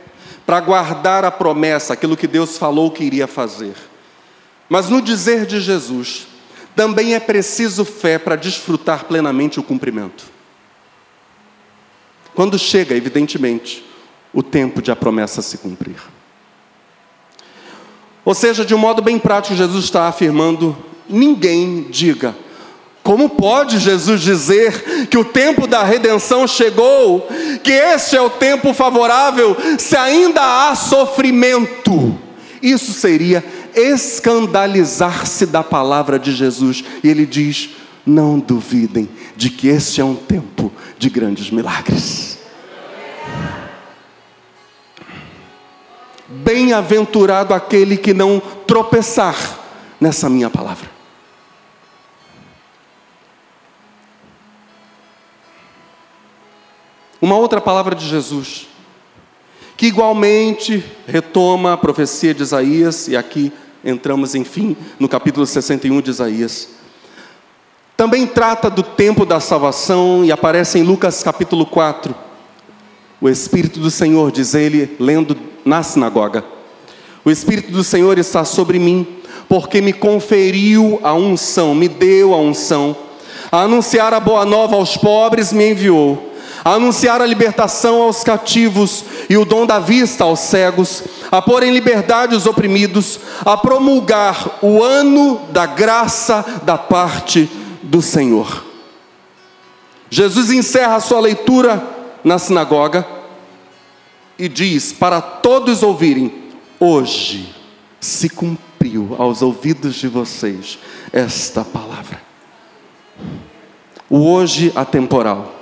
para 0.46 0.60
guardar 0.60 1.24
a 1.24 1.32
promessa, 1.32 1.94
aquilo 1.94 2.18
que 2.18 2.28
Deus 2.28 2.58
falou 2.58 2.90
que 2.90 3.04
iria 3.04 3.28
fazer. 3.28 3.76
Mas 4.68 4.90
no 4.90 5.02
dizer 5.02 5.46
de 5.46 5.60
Jesus, 5.60 6.28
também 6.76 7.14
é 7.14 7.20
preciso 7.20 7.86
fé 7.86 8.18
para 8.18 8.36
desfrutar 8.36 9.06
plenamente 9.06 9.60
o 9.60 9.64
cumprimento. 9.64 10.26
Quando 12.34 12.58
chega, 12.58 12.96
evidentemente, 12.96 13.86
o 14.34 14.42
tempo 14.42 14.82
de 14.82 14.92
a 14.92 14.96
promessa 14.96 15.42
se 15.42 15.58
cumprir. 15.58 15.98
Ou 18.24 18.34
seja, 18.34 18.64
de 18.64 18.74
um 18.74 18.78
modo 18.78 19.02
bem 19.02 19.20
prático, 19.20 19.56
Jesus 19.56 19.86
está 19.86 20.08
afirmando: 20.08 20.78
ninguém 21.10 21.88
diga, 21.90 22.36
como 23.02 23.30
pode 23.30 23.80
Jesus 23.80 24.22
dizer 24.22 25.08
que 25.08 25.18
o 25.18 25.26
tempo 25.26 25.66
da 25.66 25.84
redenção 25.84 26.48
chegou, 26.48 27.28
que 27.64 27.72
este 27.72 28.16
é 28.16 28.22
o 28.22 28.30
tempo 28.30 28.74
favorável, 28.74 29.58
se 29.80 29.98
ainda 29.98 30.70
há 30.70 30.76
sofrimento? 30.76 32.16
Isso 32.62 32.94
seria 32.94 33.44
escandalizar-se 33.74 35.46
da 35.46 35.64
palavra 35.64 36.20
de 36.20 36.32
Jesus. 36.32 36.84
E 37.04 37.08
ele 37.08 37.26
diz: 37.26 37.70
não 38.06 38.38
duvidem 38.38 39.10
de 39.36 39.50
que 39.50 39.70
este 39.70 40.02
é 40.02 40.04
um 40.04 40.16
tempo 40.16 40.72
de 40.98 41.10
grandes 41.10 41.50
milagres. 41.50 42.38
Bem-aventurado 46.28 47.56
aquele 47.56 47.98
que 47.98 48.14
não 48.14 48.40
tropeçar 48.68 49.36
nessa 50.00 50.30
minha 50.30 50.50
palavra. 50.50 50.99
Uma 57.22 57.36
outra 57.36 57.60
palavra 57.60 57.94
de 57.96 58.08
Jesus, 58.08 58.68
que 59.76 59.88
igualmente 59.88 60.82
retoma 61.06 61.74
a 61.74 61.78
profecia 61.78 62.34
de 62.34 62.42
Isaías, 62.44 63.10
e 63.10 63.18
aqui 63.18 63.52
entramos, 63.84 64.36
enfim, 64.36 64.76
no 64.98 65.10
capítulo 65.10 65.46
61 65.46 66.00
de 66.00 66.12
Isaías. 66.12 66.70
Também 67.98 68.26
trata 68.26 68.70
do 68.70 68.82
tempo 68.82 69.26
da 69.26 69.42
salvação 69.42 70.24
e 70.24 70.32
aparece 70.32 70.80
em 70.80 70.84
Lucas 70.84 71.22
capítulo 71.22 71.66
4. 71.66 72.16
O 73.20 73.28
Espírito 73.28 73.82
do 73.82 73.92
Senhor, 73.92 74.32
diz 74.32 74.54
ele, 74.54 74.96
lendo 74.98 75.36
na 75.66 75.84
sinagoga: 75.84 76.46
O 77.26 77.30
Espírito 77.30 77.70
do 77.70 77.84
Senhor 77.84 78.18
está 78.18 78.46
sobre 78.46 78.80
mim, 78.80 79.06
porque 79.50 79.82
me 79.82 79.92
conferiu 79.92 81.02
a 81.04 81.14
unção, 81.14 81.76
me 81.76 81.90
deu 81.90 82.34
a 82.34 82.38
unção, 82.38 82.96
a 83.52 83.64
anunciar 83.64 84.14
a 84.14 84.22
boa 84.22 84.46
nova 84.46 84.78
aos 84.78 84.96
pobres, 84.96 85.52
me 85.52 85.72
enviou 85.72 86.29
a 86.64 86.74
anunciar 86.74 87.22
a 87.22 87.26
libertação 87.26 88.02
aos 88.02 88.24
cativos 88.24 89.04
e 89.30 89.38
o 89.38 89.46
dom 89.46 89.66
da 89.66 89.80
vista 89.80 90.24
aos 90.24 90.40
cegos, 90.40 91.04
a 91.32 91.42
pôr 91.42 91.64
em 91.64 91.72
liberdade 91.72 92.36
os 92.36 92.46
oprimidos, 92.46 93.20
a 93.46 93.56
promulgar 93.56 94.60
o 94.62 94.84
ano 94.84 95.42
da 95.52 95.66
graça 95.66 96.62
da 96.64 96.78
parte 96.78 97.50
do 97.84 98.02
Senhor. 98.02 98.66
Jesus 100.10 100.52
encerra 100.52 100.96
a 100.96 101.00
sua 101.00 101.20
leitura 101.20 101.82
na 102.24 102.40
sinagoga 102.40 103.06
e 104.38 104.48
diz 104.50 104.92
para 104.92 105.22
todos 105.22 105.84
ouvirem: 105.84 106.34
hoje 106.80 107.54
se 108.00 108.30
cumpriu 108.30 109.16
aos 109.20 109.42
ouvidos 109.42 109.96
de 109.96 110.08
vocês 110.08 110.80
esta 111.12 111.64
palavra. 111.64 112.22
O 114.10 114.32
hoje 114.32 114.72
atemporal 114.76 115.59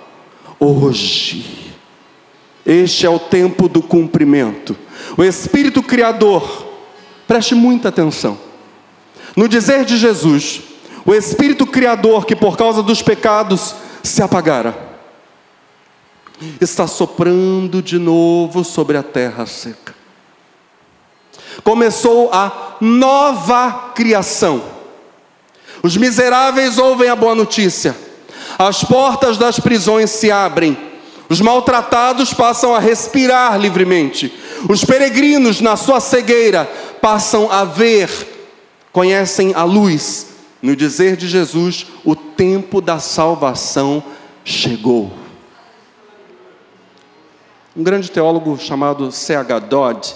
hoje. 0.60 1.74
Este 2.66 3.06
é 3.06 3.10
o 3.10 3.20
tempo 3.20 3.70
do 3.70 3.82
cumprimento. 3.82 4.76
O 5.18 5.24
Espírito 5.24 5.82
Criador, 5.82 6.66
preste 7.28 7.56
muita 7.56 7.90
atenção. 7.90 8.38
No 9.36 9.48
dizer 9.48 9.86
de 9.86 9.98
Jesus, 9.98 10.62
o 11.06 11.14
Espírito 11.14 11.66
Criador 11.66 12.26
que 12.26 12.36
por 12.36 12.58
causa 12.58 12.84
dos 12.84 13.02
pecados 13.02 13.76
se 14.04 14.22
apagara, 14.22 14.76
está 16.60 16.88
soprando 16.88 17.82
de 17.82 17.98
novo 17.98 18.64
sobre 18.64 18.98
a 18.98 19.04
terra 19.04 19.46
seca. 19.46 19.96
Começou 21.64 22.30
a 22.34 22.78
nova 22.82 23.92
criação. 23.96 24.62
Os 25.82 25.96
miseráveis 25.96 26.78
ouvem 26.78 27.10
a 27.10 27.16
boa 27.16 27.34
notícia 27.34 28.07
as 28.58 28.84
portas 28.84 29.38
das 29.38 29.60
prisões 29.60 30.10
se 30.10 30.32
abrem, 30.32 30.78
os 31.30 31.42
maltratados 31.42 32.34
passam 32.34 32.74
a 32.74 32.80
respirar 32.80 33.60
livremente, 33.60 34.34
os 34.70 34.84
peregrinos 34.84 35.62
na 35.62 35.76
sua 35.76 36.00
cegueira 36.00 36.66
passam 37.02 37.52
a 37.52 37.64
ver, 37.64 38.10
conhecem 38.92 39.54
a 39.54 39.64
luz. 39.64 40.28
No 40.62 40.76
dizer 40.76 41.16
de 41.16 41.28
Jesus, 41.28 41.86
o 42.04 42.16
tempo 42.16 42.82
da 42.82 42.98
salvação 42.98 44.04
chegou. 44.44 45.12
Um 47.76 47.84
grande 47.84 48.10
teólogo 48.10 48.58
chamado 48.58 49.12
C.H. 49.12 49.60
Dodd 49.60 50.16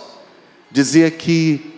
dizia 0.71 1.11
que 1.11 1.75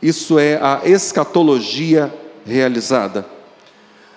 isso 0.00 0.38
é 0.38 0.58
a 0.62 0.80
escatologia 0.84 2.14
realizada. 2.46 3.33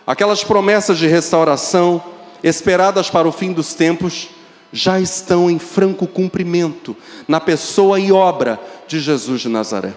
Aquelas 0.07 0.41
promessas 0.41 0.97
de 0.97 1.05
restauração 1.05 2.01
esperadas 2.41 3.09
para 3.09 3.27
o 3.27 3.31
fim 3.31 3.51
dos 3.51 3.73
tempos 3.73 4.29
já 4.71 5.01
estão 5.01 5.51
em 5.51 5.59
franco 5.59 6.07
cumprimento 6.07 6.95
na 7.27 7.41
pessoa 7.41 7.99
e 7.99 8.09
obra 8.09 8.57
de 8.87 9.01
Jesus 9.01 9.41
de 9.41 9.49
Nazaré. 9.49 9.93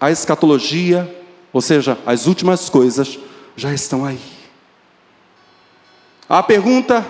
A 0.00 0.10
escatologia, 0.10 1.24
ou 1.52 1.60
seja, 1.60 1.96
as 2.04 2.26
últimas 2.26 2.68
coisas, 2.68 3.16
já 3.54 3.72
estão 3.72 4.04
aí. 4.04 4.18
A 6.28 6.42
pergunta 6.42 7.06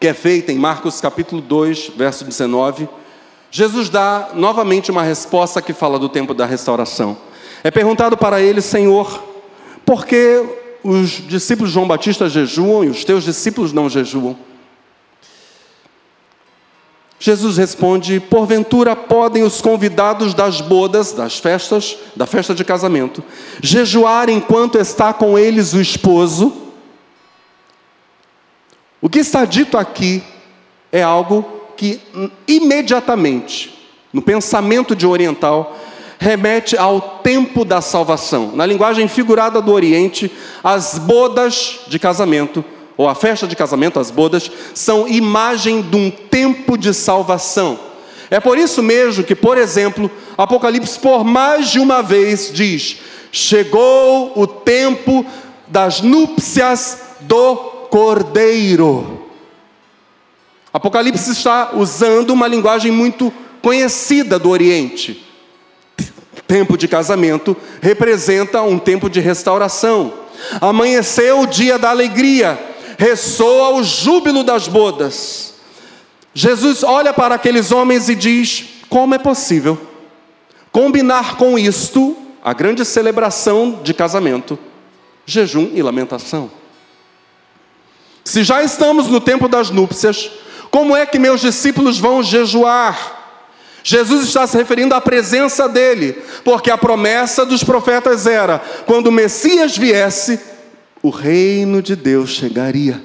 que 0.00 0.08
é 0.08 0.14
feita 0.14 0.50
em 0.50 0.58
Marcos 0.58 1.00
capítulo 1.00 1.40
2, 1.40 1.92
verso 1.96 2.24
19, 2.24 2.88
Jesus 3.52 3.88
dá 3.88 4.30
novamente 4.34 4.90
uma 4.90 5.04
resposta 5.04 5.62
que 5.62 5.72
fala 5.72 5.96
do 5.96 6.08
tempo 6.08 6.34
da 6.34 6.44
restauração. 6.44 7.16
É 7.62 7.70
perguntado 7.70 8.16
para 8.16 8.42
ele, 8.42 8.60
Senhor, 8.60 9.33
porque 9.84 10.42
os 10.82 11.10
discípulos 11.26 11.70
de 11.70 11.74
João 11.74 11.88
Batista 11.88 12.28
jejuam 12.28 12.84
e 12.84 12.88
os 12.88 13.04
teus 13.04 13.24
discípulos 13.24 13.72
não 13.72 13.88
jejuam? 13.88 14.36
Jesus 17.18 17.56
responde: 17.56 18.20
Porventura 18.20 18.94
podem 18.94 19.42
os 19.42 19.62
convidados 19.62 20.34
das 20.34 20.60
bodas, 20.60 21.12
das 21.12 21.38
festas, 21.38 21.96
da 22.14 22.26
festa 22.26 22.54
de 22.54 22.64
casamento, 22.64 23.24
jejuar 23.62 24.28
enquanto 24.28 24.78
está 24.78 25.12
com 25.12 25.38
eles 25.38 25.72
o 25.72 25.80
esposo? 25.80 26.52
O 29.00 29.08
que 29.08 29.20
está 29.20 29.44
dito 29.44 29.78
aqui 29.78 30.22
é 30.92 31.02
algo 31.02 31.44
que 31.76 32.00
imediatamente, 32.46 33.88
no 34.12 34.22
pensamento 34.22 34.94
de 34.94 35.06
oriental, 35.06 35.78
remete 36.24 36.74
ao 36.74 37.20
tempo 37.22 37.66
da 37.66 37.82
salvação. 37.82 38.52
Na 38.54 38.64
linguagem 38.64 39.06
figurada 39.06 39.60
do 39.60 39.70
Oriente, 39.70 40.32
as 40.64 40.96
bodas 40.96 41.80
de 41.86 41.98
casamento, 41.98 42.64
ou 42.96 43.06
a 43.06 43.14
festa 43.14 43.46
de 43.46 43.54
casamento, 43.54 44.00
as 44.00 44.10
bodas, 44.10 44.50
são 44.72 45.06
imagem 45.06 45.82
de 45.82 45.94
um 45.94 46.10
tempo 46.10 46.78
de 46.78 46.94
salvação. 46.94 47.78
É 48.30 48.40
por 48.40 48.56
isso 48.56 48.82
mesmo 48.82 49.22
que, 49.22 49.34
por 49.34 49.58
exemplo, 49.58 50.10
Apocalipse, 50.38 50.98
por 50.98 51.24
mais 51.24 51.68
de 51.68 51.78
uma 51.78 52.02
vez, 52.02 52.50
diz: 52.50 52.96
Chegou 53.30 54.32
o 54.34 54.46
tempo 54.46 55.26
das 55.68 56.00
núpcias 56.00 57.00
do 57.20 57.56
Cordeiro. 57.90 59.28
Apocalipse 60.72 61.32
está 61.32 61.72
usando 61.74 62.30
uma 62.30 62.48
linguagem 62.48 62.90
muito 62.90 63.30
conhecida 63.60 64.38
do 64.38 64.48
Oriente 64.48 65.33
tempo 66.46 66.76
de 66.76 66.86
casamento 66.86 67.56
representa 67.80 68.62
um 68.62 68.78
tempo 68.78 69.08
de 69.08 69.20
restauração. 69.20 70.12
Amanheceu 70.60 71.40
o 71.40 71.46
dia 71.46 71.78
da 71.78 71.90
alegria, 71.90 72.58
ressoa 72.98 73.70
o 73.70 73.82
júbilo 73.82 74.42
das 74.42 74.68
bodas. 74.68 75.54
Jesus 76.32 76.82
olha 76.82 77.12
para 77.12 77.36
aqueles 77.36 77.70
homens 77.70 78.08
e 78.08 78.14
diz: 78.14 78.64
Como 78.88 79.14
é 79.14 79.18
possível 79.18 79.78
combinar 80.72 81.36
com 81.36 81.58
isto 81.58 82.16
a 82.42 82.52
grande 82.52 82.84
celebração 82.84 83.80
de 83.82 83.94
casamento, 83.94 84.58
jejum 85.24 85.70
e 85.72 85.82
lamentação? 85.82 86.50
Se 88.24 88.42
já 88.42 88.62
estamos 88.62 89.06
no 89.06 89.20
tempo 89.20 89.48
das 89.48 89.70
núpcias, 89.70 90.30
como 90.70 90.96
é 90.96 91.06
que 91.06 91.18
meus 91.18 91.40
discípulos 91.40 91.98
vão 91.98 92.22
jejuar? 92.22 93.23
Jesus 93.86 94.24
está 94.28 94.46
se 94.46 94.56
referindo 94.56 94.94
à 94.94 95.00
presença 95.00 95.68
dele, 95.68 96.16
porque 96.42 96.70
a 96.70 96.78
promessa 96.78 97.44
dos 97.44 97.62
profetas 97.62 98.26
era: 98.26 98.58
quando 98.86 99.08
o 99.08 99.12
Messias 99.12 99.76
viesse, 99.76 100.40
o 101.02 101.10
reino 101.10 101.82
de 101.82 101.94
Deus 101.94 102.30
chegaria. 102.30 103.02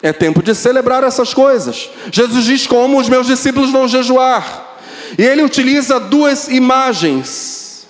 É 0.00 0.12
tempo 0.12 0.40
de 0.40 0.54
celebrar 0.54 1.02
essas 1.02 1.34
coisas. 1.34 1.90
Jesus 2.12 2.44
diz 2.44 2.64
como 2.64 3.00
os 3.00 3.08
meus 3.08 3.26
discípulos 3.26 3.72
vão 3.72 3.88
jejuar. 3.88 4.76
E 5.18 5.22
ele 5.22 5.42
utiliza 5.42 5.98
duas 5.98 6.46
imagens 6.46 7.88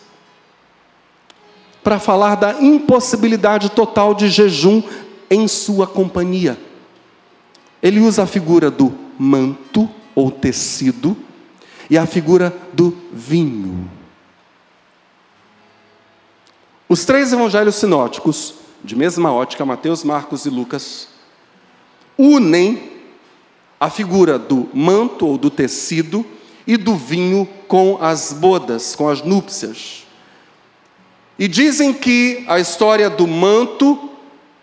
para 1.85 1.99
falar 1.99 2.37
da 2.37 2.55
impossibilidade 2.61 3.71
total 3.71 4.15
de 4.15 4.29
jejum 4.29 4.83
em 5.29 5.47
sua 5.47 5.87
companhia. 5.87 6.57
Ele 7.83 8.01
usa 8.01 8.23
a 8.23 8.27
figura 8.27 8.71
do 8.71 8.95
manto 9.19 9.89
ou 10.15 10.31
tecido 10.31 11.17
e 11.89 11.97
a 11.97 12.07
figura 12.07 12.57
do 12.73 12.97
vinho. 13.13 13.91
Os 16.89 17.05
três 17.05 17.33
evangelhos 17.33 17.75
sinóticos, 17.77 18.55
de 18.85 18.95
mesma 18.95 19.33
ótica, 19.33 19.65
Mateus, 19.65 20.05
Marcos 20.05 20.47
e 20.47 20.51
Lucas, 20.51 21.09
unem 22.17 22.93
a 23.79 23.91
figura 23.91 24.39
do 24.39 24.69
manto 24.73 25.27
ou 25.27 25.37
do 25.37 25.51
tecido 25.51 26.25
e 26.67 26.77
do 26.77 26.95
vinho 26.95 27.49
com 27.69 27.99
as 28.01 28.33
bodas, 28.33 28.95
com 28.95 29.09
as 29.09 29.23
núpcias. 29.23 30.05
E 31.39 31.47
dizem 31.47 31.93
que 31.93 32.45
a 32.49 32.59
história 32.59 33.11
do 33.11 33.27
manto 33.27 34.11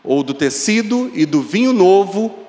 ou 0.04 0.24
do 0.24 0.34
tecido 0.34 1.12
e 1.14 1.26
do 1.26 1.42
vinho 1.42 1.72
novo 1.72 2.43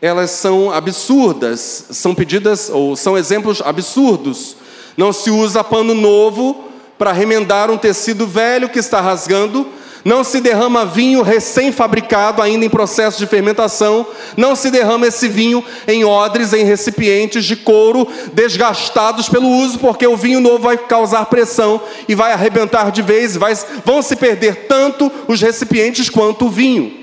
elas 0.00 0.30
são 0.30 0.72
absurdas, 0.72 1.86
são 1.90 2.14
pedidas 2.14 2.70
ou 2.70 2.96
são 2.96 3.18
exemplos 3.18 3.60
absurdos. 3.62 4.56
Não 4.96 5.12
se 5.12 5.30
usa 5.30 5.62
pano 5.62 5.94
novo 5.94 6.64
para 6.98 7.12
remendar 7.12 7.70
um 7.70 7.76
tecido 7.76 8.26
velho 8.26 8.68
que 8.68 8.78
está 8.78 9.00
rasgando, 9.00 9.66
não 10.02 10.24
se 10.24 10.40
derrama 10.40 10.86
vinho 10.86 11.22
recém-fabricado, 11.22 12.40
ainda 12.40 12.64
em 12.64 12.70
processo 12.70 13.18
de 13.18 13.26
fermentação, 13.26 14.06
não 14.36 14.56
se 14.56 14.70
derrama 14.70 15.06
esse 15.06 15.28
vinho 15.28 15.62
em 15.86 16.04
odres, 16.04 16.54
em 16.54 16.64
recipientes 16.64 17.44
de 17.44 17.56
couro 17.56 18.08
desgastados 18.32 19.28
pelo 19.28 19.48
uso, 19.48 19.78
porque 19.78 20.06
o 20.06 20.16
vinho 20.16 20.40
novo 20.40 20.64
vai 20.64 20.78
causar 20.78 21.26
pressão 21.26 21.80
e 22.08 22.14
vai 22.14 22.32
arrebentar 22.32 22.90
de 22.90 23.02
vez, 23.02 23.36
vai, 23.36 23.54
vão 23.84 24.00
se 24.00 24.16
perder 24.16 24.66
tanto 24.66 25.12
os 25.28 25.40
recipientes 25.42 26.08
quanto 26.08 26.46
o 26.46 26.50
vinho. 26.50 26.99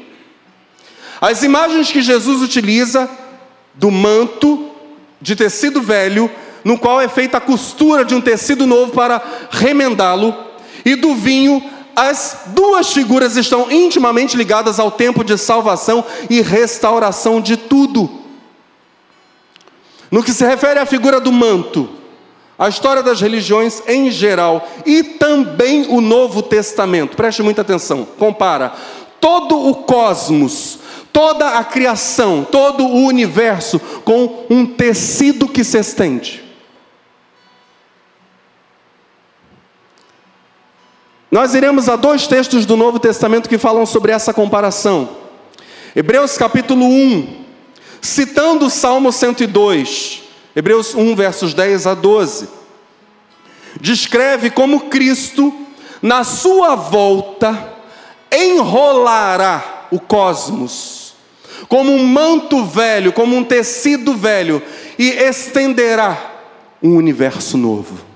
As 1.19 1.43
imagens 1.43 1.91
que 1.91 2.01
Jesus 2.01 2.41
utiliza 2.41 3.09
do 3.73 3.89
manto 3.89 4.71
de 5.21 5.35
tecido 5.35 5.81
velho, 5.81 6.29
no 6.63 6.77
qual 6.77 7.01
é 7.01 7.07
feita 7.07 7.37
a 7.37 7.41
costura 7.41 8.05
de 8.05 8.13
um 8.13 8.21
tecido 8.21 8.67
novo 8.67 8.91
para 8.91 9.21
remendá-lo, 9.49 10.35
e 10.85 10.95
do 10.95 11.15
vinho, 11.15 11.63
as 11.95 12.41
duas 12.47 12.93
figuras 12.93 13.35
estão 13.35 13.71
intimamente 13.71 14.37
ligadas 14.37 14.79
ao 14.79 14.91
tempo 14.91 15.23
de 15.23 15.37
salvação 15.37 16.05
e 16.29 16.41
restauração 16.41 17.41
de 17.41 17.57
tudo. 17.57 18.09
No 20.11 20.23
que 20.23 20.31
se 20.31 20.45
refere 20.45 20.79
à 20.79 20.85
figura 20.85 21.19
do 21.19 21.31
manto, 21.31 21.89
a 22.57 22.69
história 22.69 23.03
das 23.03 23.19
religiões 23.19 23.83
em 23.87 24.09
geral 24.09 24.67
e 24.85 25.03
também 25.03 25.87
o 25.89 25.99
Novo 25.99 26.41
Testamento, 26.41 27.17
preste 27.17 27.43
muita 27.43 27.61
atenção, 27.61 28.07
compara 28.17 28.73
todo 29.19 29.69
o 29.69 29.75
cosmos, 29.75 30.79
toda 31.11 31.57
a 31.57 31.63
criação, 31.63 32.45
todo 32.49 32.85
o 32.85 33.05
universo 33.05 33.79
com 34.03 34.45
um 34.49 34.65
tecido 34.65 35.47
que 35.47 35.63
se 35.63 35.79
estende. 35.79 36.43
Nós 41.29 41.53
iremos 41.53 41.89
a 41.89 41.95
dois 41.95 42.25
textos 42.25 42.65
do 42.65 42.77
Novo 42.77 42.99
Testamento 42.99 43.49
que 43.49 43.57
falam 43.57 43.85
sobre 43.85 44.11
essa 44.11 44.33
comparação. 44.33 45.09
Hebreus 45.95 46.37
capítulo 46.37 46.85
1, 46.85 47.45
citando 48.01 48.67
o 48.67 48.69
Salmo 48.69 49.11
102, 49.11 50.23
Hebreus 50.55 50.95
1, 50.95 51.15
versos 51.15 51.53
10 51.53 51.87
a 51.87 51.93
12, 51.93 52.47
descreve 53.81 54.49
como 54.49 54.89
Cristo, 54.89 55.53
na 56.01 56.23
sua 56.23 56.75
volta, 56.75 57.73
enrolará 58.31 59.87
o 59.91 59.99
cosmos 59.99 60.96
como 61.67 61.91
um 61.91 62.05
manto 62.05 62.63
velho, 62.65 63.11
como 63.11 63.35
um 63.35 63.43
tecido 63.43 64.15
velho, 64.15 64.61
e 64.97 65.09
estenderá 65.09 66.35
um 66.81 66.95
universo 66.95 67.57
novo. 67.57 68.07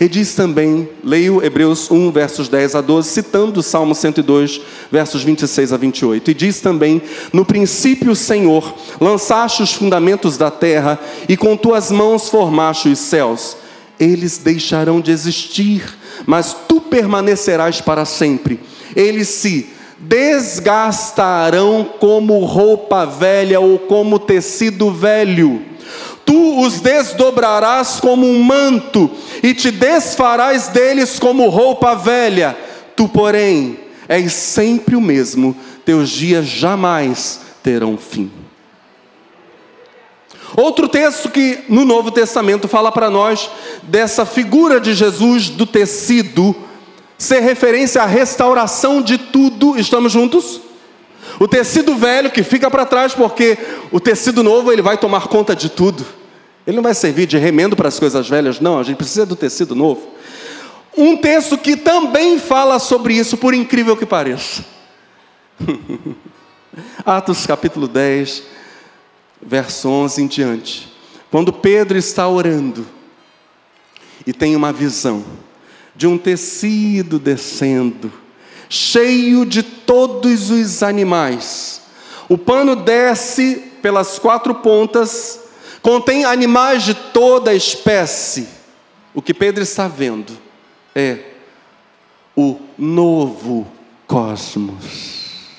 E 0.00 0.08
diz 0.08 0.34
também, 0.34 0.88
leio 1.04 1.44
Hebreus 1.44 1.90
1, 1.90 2.10
versos 2.10 2.48
10 2.48 2.74
a 2.74 2.80
12, 2.80 3.10
citando 3.10 3.60
o 3.60 3.62
Salmo 3.62 3.94
102, 3.94 4.58
versos 4.90 5.22
26 5.22 5.74
a 5.74 5.76
28. 5.76 6.30
E 6.30 6.34
diz 6.34 6.58
também: 6.60 7.02
No 7.34 7.44
princípio, 7.44 8.16
Senhor, 8.16 8.74
lançaste 8.98 9.62
os 9.62 9.74
fundamentos 9.74 10.38
da 10.38 10.50
terra, 10.50 10.98
e 11.28 11.36
com 11.36 11.54
tuas 11.54 11.90
mãos 11.90 12.30
formaste 12.30 12.88
os 12.88 12.98
céus. 12.98 13.58
Eles 13.98 14.38
deixarão 14.38 15.02
de 15.02 15.10
existir, 15.10 15.84
mas 16.24 16.56
tu 16.66 16.80
permanecerás 16.80 17.82
para 17.82 18.06
sempre. 18.06 18.58
Eles 18.96 19.28
se 19.28 19.68
desgastarão 20.00 21.90
como 22.00 22.42
roupa 22.44 23.04
velha 23.04 23.60
ou 23.60 23.78
como 23.78 24.18
tecido 24.18 24.90
velho. 24.90 25.62
Tu 26.24 26.60
os 26.60 26.80
desdobrarás 26.80 28.00
como 28.00 28.26
um 28.26 28.42
manto 28.42 29.10
e 29.42 29.52
te 29.52 29.70
desfarás 29.70 30.68
deles 30.68 31.18
como 31.18 31.48
roupa 31.48 31.94
velha. 31.94 32.56
Tu, 32.96 33.08
porém, 33.08 33.78
és 34.08 34.32
sempre 34.32 34.96
o 34.96 35.00
mesmo, 35.00 35.54
teus 35.84 36.08
dias 36.08 36.46
jamais 36.46 37.40
terão 37.62 37.98
fim. 37.98 38.30
Outro 40.56 40.88
texto 40.88 41.28
que 41.28 41.60
no 41.68 41.84
Novo 41.84 42.10
Testamento 42.10 42.66
fala 42.66 42.90
para 42.90 43.10
nós 43.10 43.50
dessa 43.84 44.26
figura 44.26 44.80
de 44.80 44.94
Jesus 44.94 45.48
do 45.48 45.64
tecido 45.64 46.54
ser 47.20 47.40
referência 47.40 48.02
à 48.02 48.06
restauração 48.06 49.02
de 49.02 49.18
tudo. 49.18 49.78
Estamos 49.78 50.10
juntos? 50.10 50.62
O 51.38 51.46
tecido 51.46 51.94
velho 51.94 52.30
que 52.30 52.42
fica 52.42 52.70
para 52.70 52.86
trás, 52.86 53.12
porque 53.12 53.58
o 53.92 54.00
tecido 54.00 54.42
novo 54.42 54.72
ele 54.72 54.80
vai 54.80 54.96
tomar 54.96 55.28
conta 55.28 55.54
de 55.54 55.68
tudo. 55.68 56.04
Ele 56.66 56.76
não 56.76 56.82
vai 56.82 56.94
servir 56.94 57.26
de 57.26 57.36
remendo 57.36 57.76
para 57.76 57.88
as 57.88 57.98
coisas 57.98 58.26
velhas, 58.26 58.58
não. 58.58 58.78
A 58.78 58.82
gente 58.82 58.96
precisa 58.96 59.26
do 59.26 59.36
tecido 59.36 59.74
novo. 59.74 60.08
Um 60.96 61.14
texto 61.16 61.58
que 61.58 61.76
também 61.76 62.38
fala 62.38 62.78
sobre 62.78 63.14
isso, 63.14 63.36
por 63.36 63.52
incrível 63.52 63.96
que 63.96 64.06
pareça. 64.06 64.64
Atos 67.04 67.46
capítulo 67.46 67.86
10, 67.86 68.42
verso 69.42 69.90
11 69.90 70.22
em 70.22 70.26
diante. 70.26 70.92
Quando 71.30 71.52
Pedro 71.52 71.98
está 71.98 72.26
orando 72.26 72.86
e 74.26 74.32
tem 74.32 74.56
uma 74.56 74.72
visão 74.72 75.22
de 76.00 76.06
um 76.06 76.16
tecido 76.16 77.18
descendo, 77.18 78.10
cheio 78.70 79.44
de 79.44 79.62
todos 79.62 80.48
os 80.48 80.82
animais. 80.82 81.82
O 82.26 82.38
pano 82.38 82.74
desce 82.74 83.70
pelas 83.82 84.18
quatro 84.18 84.54
pontas, 84.54 85.40
contém 85.82 86.24
animais 86.24 86.84
de 86.84 86.94
toda 86.94 87.52
espécie. 87.52 88.48
O 89.12 89.20
que 89.20 89.34
Pedro 89.34 89.62
está 89.62 89.88
vendo 89.88 90.32
é 90.94 91.18
o 92.34 92.58
novo 92.78 93.70
cosmos, 94.06 95.50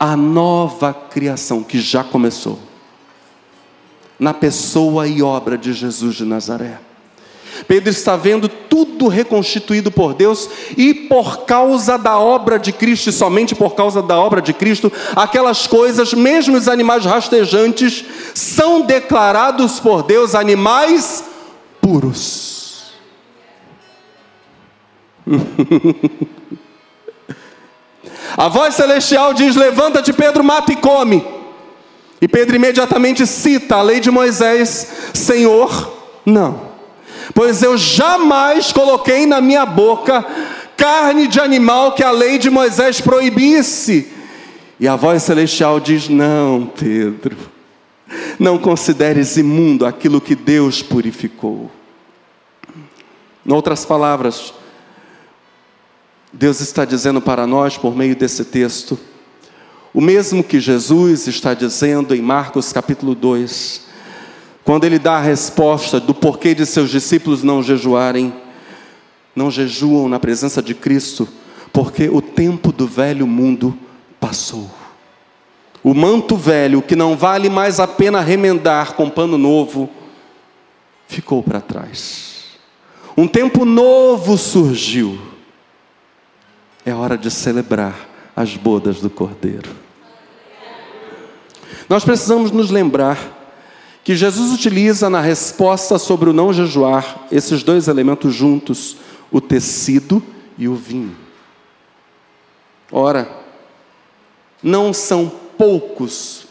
a 0.00 0.16
nova 0.16 0.94
criação 0.94 1.62
que 1.62 1.78
já 1.78 2.02
começou, 2.02 2.58
na 4.18 4.32
pessoa 4.32 5.06
e 5.06 5.22
obra 5.22 5.58
de 5.58 5.74
Jesus 5.74 6.14
de 6.14 6.24
Nazaré. 6.24 6.80
Pedro 7.66 7.90
está 7.90 8.16
vendo 8.16 8.48
tudo 8.48 8.87
reconstituído 9.06 9.90
por 9.90 10.14
Deus 10.14 10.48
e 10.76 10.92
por 10.92 11.44
causa 11.44 11.96
da 11.96 12.18
obra 12.18 12.58
de 12.58 12.72
Cristo, 12.72 13.10
e 13.10 13.12
somente 13.12 13.54
por 13.54 13.74
causa 13.74 14.02
da 14.02 14.18
obra 14.18 14.42
de 14.42 14.52
Cristo, 14.52 14.90
aquelas 15.14 15.66
coisas, 15.66 16.12
mesmo 16.12 16.56
os 16.56 16.66
animais 16.66 17.04
rastejantes, 17.04 18.04
são 18.34 18.80
declarados 18.80 19.78
por 19.78 20.02
Deus 20.02 20.34
animais 20.34 21.22
puros. 21.80 22.94
A 28.36 28.48
voz 28.48 28.74
celestial 28.74 29.34
diz: 29.34 29.56
Levanta-te, 29.56 30.12
Pedro, 30.12 30.44
mata 30.44 30.72
e 30.72 30.76
come. 30.76 31.26
E 32.20 32.28
Pedro 32.28 32.56
imediatamente 32.56 33.26
cita 33.26 33.76
a 33.76 33.82
lei 33.82 33.98
de 34.00 34.10
Moisés: 34.10 34.86
Senhor, 35.12 35.92
não. 36.24 36.67
Pois 37.34 37.62
eu 37.62 37.76
jamais 37.76 38.72
coloquei 38.72 39.26
na 39.26 39.40
minha 39.40 39.66
boca 39.66 40.24
carne 40.76 41.26
de 41.26 41.40
animal 41.40 41.92
que 41.92 42.04
a 42.04 42.10
lei 42.10 42.38
de 42.38 42.48
Moisés 42.48 43.00
proibisse. 43.00 44.12
E 44.80 44.86
a 44.86 44.96
voz 44.96 45.24
celestial 45.24 45.80
diz: 45.80 46.08
Não, 46.08 46.66
Pedro, 46.66 47.36
não 48.38 48.58
consideres 48.58 49.36
imundo 49.36 49.84
aquilo 49.84 50.20
que 50.20 50.34
Deus 50.34 50.82
purificou. 50.82 51.70
Em 53.44 53.52
outras 53.52 53.84
palavras, 53.84 54.54
Deus 56.32 56.60
está 56.60 56.84
dizendo 56.84 57.20
para 57.20 57.46
nós, 57.46 57.76
por 57.76 57.96
meio 57.96 58.14
desse 58.14 58.44
texto, 58.44 58.98
o 59.92 60.00
mesmo 60.00 60.44
que 60.44 60.60
Jesus 60.60 61.26
está 61.26 61.54
dizendo 61.54 62.14
em 62.14 62.20
Marcos 62.20 62.72
capítulo 62.72 63.14
2, 63.14 63.87
quando 64.68 64.84
ele 64.84 64.98
dá 64.98 65.14
a 65.14 65.22
resposta 65.22 65.98
do 65.98 66.12
porquê 66.12 66.54
de 66.54 66.66
seus 66.66 66.90
discípulos 66.90 67.42
não 67.42 67.62
jejuarem, 67.62 68.34
não 69.34 69.50
jejuam 69.50 70.10
na 70.10 70.20
presença 70.20 70.60
de 70.60 70.74
Cristo, 70.74 71.26
porque 71.72 72.10
o 72.10 72.20
tempo 72.20 72.70
do 72.70 72.86
velho 72.86 73.26
mundo 73.26 73.74
passou. 74.20 74.70
O 75.82 75.94
manto 75.94 76.36
velho, 76.36 76.82
que 76.82 76.94
não 76.94 77.16
vale 77.16 77.48
mais 77.48 77.80
a 77.80 77.86
pena 77.86 78.20
remendar 78.20 78.92
com 78.92 79.08
pano 79.08 79.38
novo, 79.38 79.88
ficou 81.06 81.42
para 81.42 81.62
trás. 81.62 82.58
Um 83.16 83.26
tempo 83.26 83.64
novo 83.64 84.36
surgiu. 84.36 85.18
É 86.84 86.92
hora 86.92 87.16
de 87.16 87.30
celebrar 87.30 88.06
as 88.36 88.54
bodas 88.54 89.00
do 89.00 89.08
Cordeiro. 89.08 89.70
Nós 91.88 92.04
precisamos 92.04 92.50
nos 92.50 92.70
lembrar 92.70 93.37
que 94.08 94.16
Jesus 94.16 94.52
utiliza 94.52 95.10
na 95.10 95.20
resposta 95.20 95.98
sobre 95.98 96.30
o 96.30 96.32
não 96.32 96.50
jejuar 96.50 97.26
esses 97.30 97.62
dois 97.62 97.88
elementos 97.88 98.34
juntos, 98.34 98.96
o 99.30 99.38
tecido 99.38 100.22
e 100.56 100.66
o 100.66 100.74
vinho. 100.74 101.14
Ora, 102.90 103.30
não 104.62 104.94
são 104.94 105.30
poucos, 105.58 106.46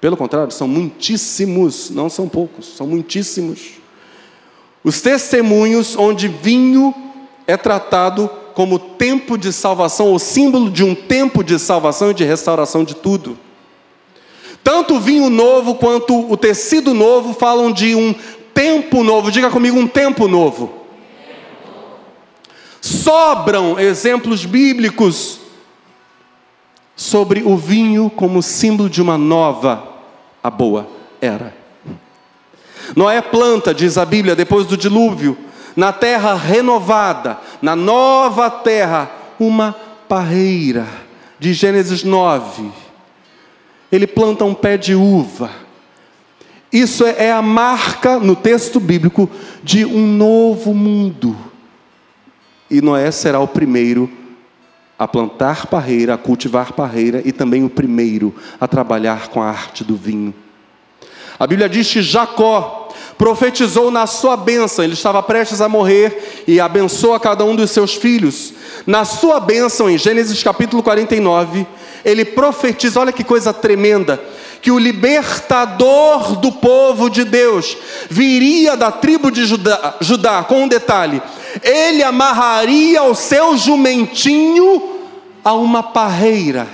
pelo 0.00 0.16
contrário, 0.16 0.50
são 0.50 0.66
muitíssimos, 0.66 1.90
não 1.90 2.10
são 2.10 2.28
poucos, 2.28 2.66
são 2.76 2.88
muitíssimos. 2.88 3.74
Os 4.82 5.00
testemunhos 5.00 5.94
onde 5.96 6.26
vinho 6.26 6.92
é 7.46 7.56
tratado 7.56 8.28
como 8.52 8.80
tempo 8.80 9.38
de 9.38 9.52
salvação, 9.52 10.08
ou 10.08 10.18
símbolo 10.18 10.68
de 10.68 10.82
um 10.82 10.96
tempo 10.96 11.44
de 11.44 11.56
salvação 11.56 12.10
e 12.10 12.14
de 12.14 12.24
restauração 12.24 12.82
de 12.82 12.96
tudo. 12.96 13.38
Tanto 14.62 14.96
o 14.96 15.00
vinho 15.00 15.30
novo 15.30 15.74
quanto 15.74 16.30
o 16.30 16.36
tecido 16.36 16.94
novo 16.94 17.34
falam 17.34 17.72
de 17.72 17.94
um 17.94 18.14
tempo 18.54 19.02
novo. 19.02 19.30
Diga 19.30 19.50
comigo, 19.50 19.78
um 19.78 19.86
tempo 19.86 20.28
novo. 20.28 20.80
Sobram 22.80 23.78
exemplos 23.78 24.44
bíblicos 24.44 25.40
sobre 26.96 27.42
o 27.42 27.56
vinho 27.56 28.10
como 28.10 28.42
símbolo 28.42 28.88
de 28.88 29.00
uma 29.00 29.16
nova, 29.16 29.88
a 30.42 30.50
boa 30.50 30.86
era. 31.20 31.54
Noé 32.94 33.20
planta, 33.22 33.74
diz 33.74 33.96
a 33.96 34.04
Bíblia, 34.04 34.36
depois 34.36 34.66
do 34.66 34.76
dilúvio, 34.76 35.36
na 35.76 35.92
terra 35.92 36.34
renovada, 36.34 37.38
na 37.62 37.76
nova 37.76 38.50
terra, 38.50 39.10
uma 39.38 39.74
parreira, 40.08 40.86
de 41.38 41.52
Gênesis 41.52 42.02
9. 42.02 42.70
Ele 43.90 44.06
planta 44.06 44.44
um 44.44 44.54
pé 44.54 44.76
de 44.76 44.94
uva. 44.94 45.50
Isso 46.72 47.04
é, 47.04 47.26
é 47.26 47.32
a 47.32 47.42
marca 47.42 48.18
no 48.18 48.36
texto 48.36 48.78
bíblico 48.78 49.28
de 49.62 49.84
um 49.84 50.06
novo 50.06 50.72
mundo. 50.72 51.36
E 52.70 52.80
Noé 52.80 53.10
será 53.10 53.40
o 53.40 53.48
primeiro 53.48 54.08
a 54.96 55.08
plantar 55.08 55.66
parreira, 55.66 56.14
a 56.14 56.18
cultivar 56.18 56.72
parreira 56.72 57.22
e 57.24 57.32
também 57.32 57.64
o 57.64 57.70
primeiro 57.70 58.34
a 58.60 58.68
trabalhar 58.68 59.28
com 59.28 59.42
a 59.42 59.48
arte 59.48 59.82
do 59.82 59.96
vinho. 59.96 60.32
A 61.38 61.46
Bíblia 61.46 61.70
diz 61.70 61.90
que 61.90 62.02
Jacó 62.02 62.90
profetizou 63.16 63.90
na 63.90 64.06
sua 64.06 64.36
bênção, 64.36 64.84
ele 64.84 64.92
estava 64.92 65.22
prestes 65.22 65.60
a 65.60 65.68
morrer 65.68 66.44
e 66.46 66.60
abençoou 66.60 67.14
a 67.14 67.20
cada 67.20 67.44
um 67.44 67.56
dos 67.56 67.70
seus 67.70 67.94
filhos. 67.94 68.52
Na 68.86 69.04
sua 69.04 69.40
bênção, 69.40 69.90
em 69.90 69.98
Gênesis 69.98 70.42
capítulo 70.42 70.82
49, 70.82 71.66
ele 72.04 72.24
profetiza, 72.24 73.00
olha 73.00 73.12
que 73.12 73.24
coisa 73.24 73.52
tremenda, 73.52 74.20
que 74.60 74.70
o 74.70 74.78
libertador 74.78 76.36
do 76.36 76.52
povo 76.52 77.08
de 77.08 77.24
Deus 77.24 77.76
viria 78.08 78.76
da 78.76 78.90
tribo 78.90 79.30
de 79.30 79.44
Judá, 79.44 79.96
Judá 80.00 80.44
com 80.44 80.64
um 80.64 80.68
detalhe: 80.68 81.22
ele 81.62 82.02
amarraria 82.02 83.02
o 83.02 83.14
seu 83.14 83.56
jumentinho 83.56 85.00
a 85.44 85.54
uma 85.54 85.82
parreira. 85.82 86.68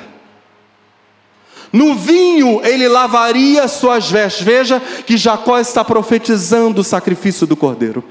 No 1.72 1.94
vinho 1.94 2.60
ele 2.64 2.88
lavaria 2.88 3.68
suas 3.68 4.10
vestes. 4.10 4.42
Veja 4.42 4.80
que 5.04 5.16
Jacó 5.16 5.58
está 5.58 5.84
profetizando 5.84 6.80
o 6.80 6.84
sacrifício 6.84 7.46
do 7.46 7.56
cordeiro. 7.56 8.02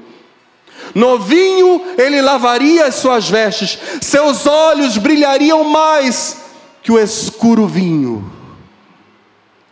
No 0.94 1.18
vinho 1.18 1.82
ele 1.98 2.22
lavaria 2.22 2.86
as 2.86 2.94
suas 2.94 3.28
vestes, 3.28 3.78
seus 4.00 4.46
olhos 4.46 4.96
brilhariam 4.96 5.64
mais 5.64 6.45
que 6.86 6.92
o 6.92 7.00
escuro 7.00 7.66
vinho. 7.66 8.30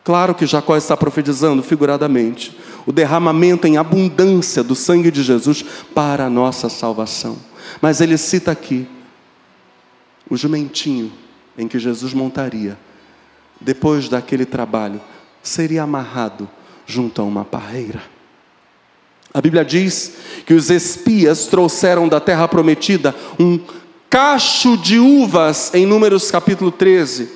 Claro 0.02 0.34
que 0.34 0.48
Jacó 0.48 0.76
está 0.76 0.96
profetizando 0.96 1.62
figuradamente 1.62 2.58
o 2.84 2.90
derramamento 2.90 3.68
em 3.68 3.76
abundância 3.76 4.64
do 4.64 4.74
sangue 4.74 5.12
de 5.12 5.22
Jesus 5.22 5.64
para 5.94 6.26
a 6.26 6.28
nossa 6.28 6.68
salvação. 6.68 7.38
Mas 7.80 8.00
ele 8.00 8.18
cita 8.18 8.50
aqui 8.50 8.88
o 10.28 10.36
jumentinho 10.36 11.12
em 11.56 11.68
que 11.68 11.78
Jesus 11.78 12.12
montaria, 12.12 12.76
depois 13.60 14.08
daquele 14.08 14.44
trabalho, 14.44 15.00
seria 15.40 15.84
amarrado 15.84 16.50
junto 16.84 17.22
a 17.22 17.24
uma 17.24 17.44
parreira. 17.44 18.02
A 19.32 19.40
Bíblia 19.40 19.64
diz 19.64 20.16
que 20.44 20.52
os 20.52 20.68
espias 20.68 21.46
trouxeram 21.46 22.08
da 22.08 22.18
terra 22.18 22.48
prometida 22.48 23.14
um 23.38 23.60
cacho 24.14 24.76
de 24.76 24.96
uvas 24.96 25.74
em 25.74 25.84
Números 25.84 26.30
capítulo 26.30 26.70
13. 26.70 27.28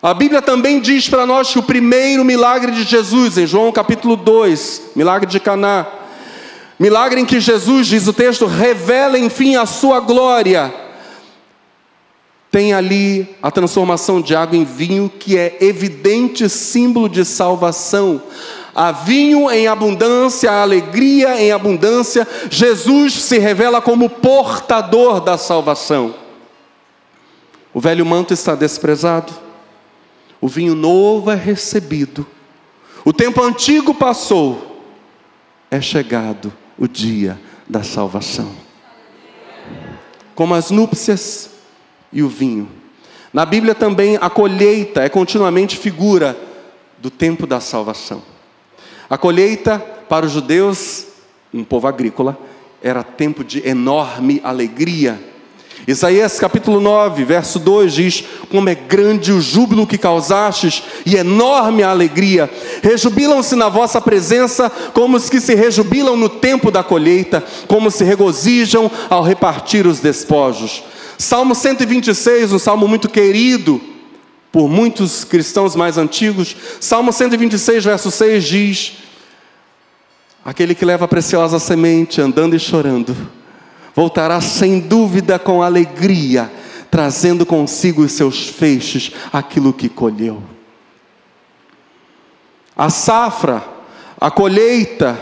A 0.00 0.14
Bíblia 0.14 0.40
também 0.40 0.78
diz 0.78 1.08
para 1.08 1.26
nós 1.26 1.50
que 1.50 1.58
o 1.58 1.64
primeiro 1.64 2.24
milagre 2.24 2.70
de 2.70 2.84
Jesus, 2.84 3.36
em 3.36 3.44
João 3.44 3.72
capítulo 3.72 4.14
2, 4.14 4.92
milagre 4.94 5.28
de 5.28 5.40
Caná, 5.40 5.84
milagre 6.78 7.20
em 7.20 7.24
que 7.24 7.40
Jesus, 7.40 7.88
diz 7.88 8.06
o 8.06 8.12
texto, 8.12 8.46
revela 8.46 9.18
enfim 9.18 9.56
a 9.56 9.66
sua 9.66 9.98
glória 9.98 10.72
tem 12.56 12.72
ali 12.72 13.36
a 13.42 13.50
transformação 13.50 14.18
de 14.18 14.34
água 14.34 14.56
em 14.56 14.64
vinho, 14.64 15.10
que 15.10 15.36
é 15.36 15.58
evidente 15.60 16.48
símbolo 16.48 17.06
de 17.06 17.22
salvação. 17.22 18.22
Há 18.78 18.92
vinho 18.92 19.50
em 19.50 19.66
abundância, 19.66 20.52
há 20.52 20.60
alegria 20.60 21.40
em 21.40 21.50
abundância. 21.50 22.28
Jesus 22.50 23.14
se 23.14 23.38
revela 23.38 23.80
como 23.80 24.10
portador 24.10 25.18
da 25.20 25.38
salvação. 25.38 26.14
O 27.72 27.80
velho 27.80 28.04
manto 28.04 28.34
está 28.34 28.54
desprezado, 28.54 29.32
o 30.40 30.48
vinho 30.48 30.74
novo 30.74 31.30
é 31.30 31.34
recebido, 31.34 32.26
o 33.04 33.12
tempo 33.12 33.42
antigo 33.42 33.94
passou, 33.94 34.82
é 35.70 35.80
chegado 35.80 36.52
o 36.78 36.86
dia 36.86 37.38
da 37.66 37.82
salvação. 37.82 38.50
Como 40.34 40.54
as 40.54 40.70
núpcias, 40.70 41.50
e 42.12 42.22
o 42.22 42.28
vinho. 42.28 42.68
Na 43.32 43.44
Bíblia 43.44 43.74
também 43.74 44.16
a 44.20 44.30
colheita 44.30 45.02
é 45.02 45.08
continuamente 45.08 45.76
figura 45.76 46.36
do 46.98 47.10
tempo 47.10 47.46
da 47.46 47.60
salvação. 47.60 48.22
A 49.08 49.16
colheita 49.16 49.78
para 50.08 50.26
os 50.26 50.32
judeus, 50.32 51.06
um 51.54 51.62
povo 51.62 51.86
agrícola, 51.86 52.36
era 52.82 53.04
tempo 53.04 53.44
de 53.44 53.66
enorme 53.66 54.40
alegria. 54.42 55.20
Isaías 55.86 56.40
capítulo 56.40 56.80
9, 56.80 57.22
verso 57.24 57.60
2 57.60 57.94
diz: 57.94 58.24
Como 58.50 58.68
é 58.68 58.74
grande 58.74 59.30
o 59.32 59.40
júbilo 59.40 59.86
que 59.86 59.96
causastes 59.96 60.82
e 61.04 61.14
enorme 61.14 61.84
a 61.84 61.90
alegria. 61.90 62.50
Rejubilam-se 62.82 63.54
na 63.54 63.68
vossa 63.68 64.00
presença, 64.00 64.68
como 64.92 65.16
os 65.16 65.30
que 65.30 65.40
se 65.40 65.54
rejubilam 65.54 66.16
no 66.16 66.28
tempo 66.28 66.72
da 66.72 66.82
colheita, 66.82 67.44
como 67.68 67.92
se 67.92 68.02
regozijam 68.02 68.90
ao 69.08 69.22
repartir 69.22 69.86
os 69.86 70.00
despojos. 70.00 70.82
Salmo 71.16 71.54
126, 71.54 72.52
um 72.52 72.58
salmo 72.58 72.88
muito 72.88 73.08
querido 73.08 73.80
por 74.56 74.70
muitos 74.70 75.22
cristãos 75.22 75.76
mais 75.76 75.98
antigos. 75.98 76.56
Salmo 76.80 77.12
126, 77.12 77.84
verso 77.84 78.10
6 78.10 78.42
diz: 78.42 78.92
Aquele 80.42 80.74
que 80.74 80.82
leva 80.82 81.04
a 81.04 81.08
preciosa 81.08 81.58
semente 81.58 82.22
andando 82.22 82.56
e 82.56 82.58
chorando, 82.58 83.14
voltará 83.94 84.40
sem 84.40 84.80
dúvida 84.80 85.38
com 85.38 85.62
alegria, 85.62 86.50
trazendo 86.90 87.44
consigo 87.44 88.00
os 88.00 88.12
seus 88.12 88.48
feixes 88.48 89.12
aquilo 89.30 89.74
que 89.74 89.90
colheu. 89.90 90.42
A 92.74 92.88
safra, 92.88 93.62
a 94.18 94.30
colheita, 94.30 95.20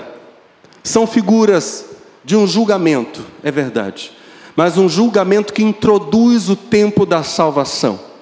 são 0.80 1.08
figuras 1.08 1.86
de 2.24 2.36
um 2.36 2.46
julgamento, 2.46 3.26
é 3.42 3.50
verdade, 3.50 4.12
mas 4.54 4.78
um 4.78 4.88
julgamento 4.88 5.52
que 5.52 5.64
introduz 5.64 6.48
o 6.48 6.54
tempo 6.54 7.04
da 7.04 7.24
salvação. 7.24 8.13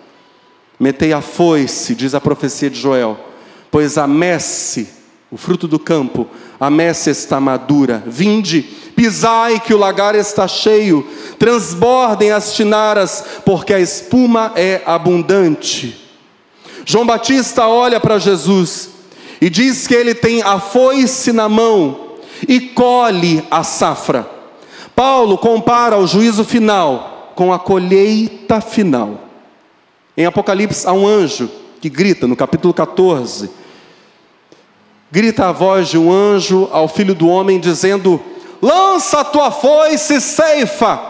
Metei 0.82 1.12
a 1.12 1.20
foice, 1.20 1.94
diz 1.94 2.12
a 2.12 2.20
profecia 2.20 2.68
de 2.68 2.80
Joel, 2.80 3.16
pois 3.70 3.96
a 3.96 4.04
messe, 4.08 4.88
o 5.30 5.36
fruto 5.36 5.68
do 5.68 5.78
campo, 5.78 6.26
a 6.58 6.68
messe 6.68 7.08
está 7.08 7.38
madura. 7.38 8.02
Vinde, 8.04 8.62
pisai 8.96 9.60
que 9.60 9.72
o 9.72 9.78
lagar 9.78 10.16
está 10.16 10.48
cheio, 10.48 11.06
transbordem 11.38 12.32
as 12.32 12.52
tinaras, 12.54 13.24
porque 13.46 13.72
a 13.72 13.78
espuma 13.78 14.54
é 14.56 14.82
abundante. 14.84 16.04
João 16.84 17.06
Batista 17.06 17.68
olha 17.68 18.00
para 18.00 18.18
Jesus 18.18 18.88
e 19.40 19.48
diz 19.48 19.86
que 19.86 19.94
ele 19.94 20.16
tem 20.16 20.42
a 20.42 20.58
foice 20.58 21.32
na 21.32 21.48
mão 21.48 22.16
e 22.48 22.58
colhe 22.58 23.46
a 23.48 23.62
safra. 23.62 24.28
Paulo 24.96 25.38
compara 25.38 25.96
o 25.96 26.08
juízo 26.08 26.44
final 26.44 27.32
com 27.36 27.52
a 27.52 27.58
colheita 27.60 28.60
final. 28.60 29.31
Em 30.16 30.26
Apocalipse 30.26 30.86
há 30.86 30.92
um 30.92 31.06
anjo 31.06 31.50
que 31.80 31.88
grita, 31.88 32.26
no 32.26 32.36
capítulo 32.36 32.74
14, 32.74 33.50
grita 35.10 35.48
a 35.48 35.52
voz 35.52 35.88
de 35.88 35.98
um 35.98 36.12
anjo 36.12 36.68
ao 36.70 36.86
filho 36.86 37.14
do 37.14 37.28
homem, 37.28 37.58
dizendo: 37.58 38.20
Lança 38.60 39.20
a 39.20 39.24
tua 39.24 39.50
foice 39.50 40.14
e 40.14 40.20
ceifa, 40.20 41.00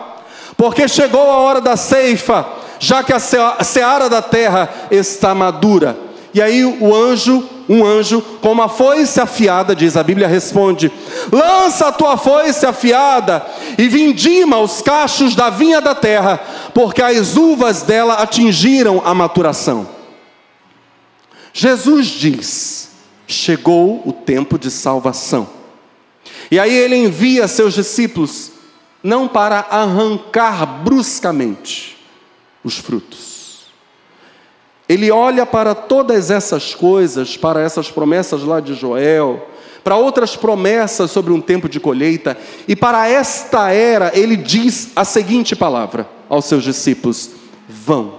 porque 0.56 0.86
chegou 0.86 1.20
a 1.30 1.38
hora 1.38 1.60
da 1.60 1.76
ceifa, 1.76 2.46
já 2.78 3.02
que 3.02 3.12
a 3.12 3.18
seara 3.18 4.08
da 4.08 4.22
terra 4.22 4.68
está 4.90 5.34
madura. 5.34 6.11
E 6.34 6.40
aí 6.40 6.64
o 6.64 6.94
anjo, 6.94 7.46
um 7.68 7.84
anjo, 7.84 8.22
com 8.40 8.52
uma 8.52 8.68
foice 8.68 9.20
afiada, 9.20 9.76
diz 9.76 9.96
a 9.96 10.02
Bíblia, 10.02 10.26
responde: 10.26 10.90
Lança 11.30 11.88
a 11.88 11.92
tua 11.92 12.16
foice 12.16 12.64
afiada 12.64 13.46
e 13.76 13.86
vindima 13.88 14.58
os 14.58 14.80
cachos 14.80 15.34
da 15.34 15.50
vinha 15.50 15.80
da 15.80 15.94
terra, 15.94 16.40
porque 16.72 17.02
as 17.02 17.36
uvas 17.36 17.82
dela 17.82 18.14
atingiram 18.14 19.02
a 19.04 19.12
maturação. 19.12 19.86
Jesus 21.52 22.06
diz: 22.06 22.90
Chegou 23.26 24.02
o 24.06 24.12
tempo 24.12 24.58
de 24.58 24.70
salvação. 24.70 25.46
E 26.50 26.58
aí 26.58 26.74
ele 26.74 26.96
envia 26.96 27.46
seus 27.46 27.74
discípulos, 27.74 28.52
não 29.02 29.28
para 29.28 29.66
arrancar 29.70 30.64
bruscamente 30.82 31.98
os 32.64 32.78
frutos 32.78 33.31
ele 34.92 35.10
olha 35.10 35.46
para 35.46 35.74
todas 35.74 36.30
essas 36.30 36.74
coisas, 36.74 37.34
para 37.34 37.62
essas 37.62 37.90
promessas 37.90 38.42
lá 38.42 38.60
de 38.60 38.74
Joel, 38.74 39.48
para 39.82 39.96
outras 39.96 40.36
promessas 40.36 41.10
sobre 41.10 41.32
um 41.32 41.40
tempo 41.40 41.66
de 41.66 41.80
colheita, 41.80 42.36
e 42.68 42.76
para 42.76 43.08
esta 43.08 43.70
era 43.70 44.12
ele 44.14 44.36
diz 44.36 44.90
a 44.94 45.02
seguinte 45.02 45.56
palavra 45.56 46.06
aos 46.28 46.44
seus 46.44 46.62
discípulos: 46.62 47.30
Vão, 47.66 48.16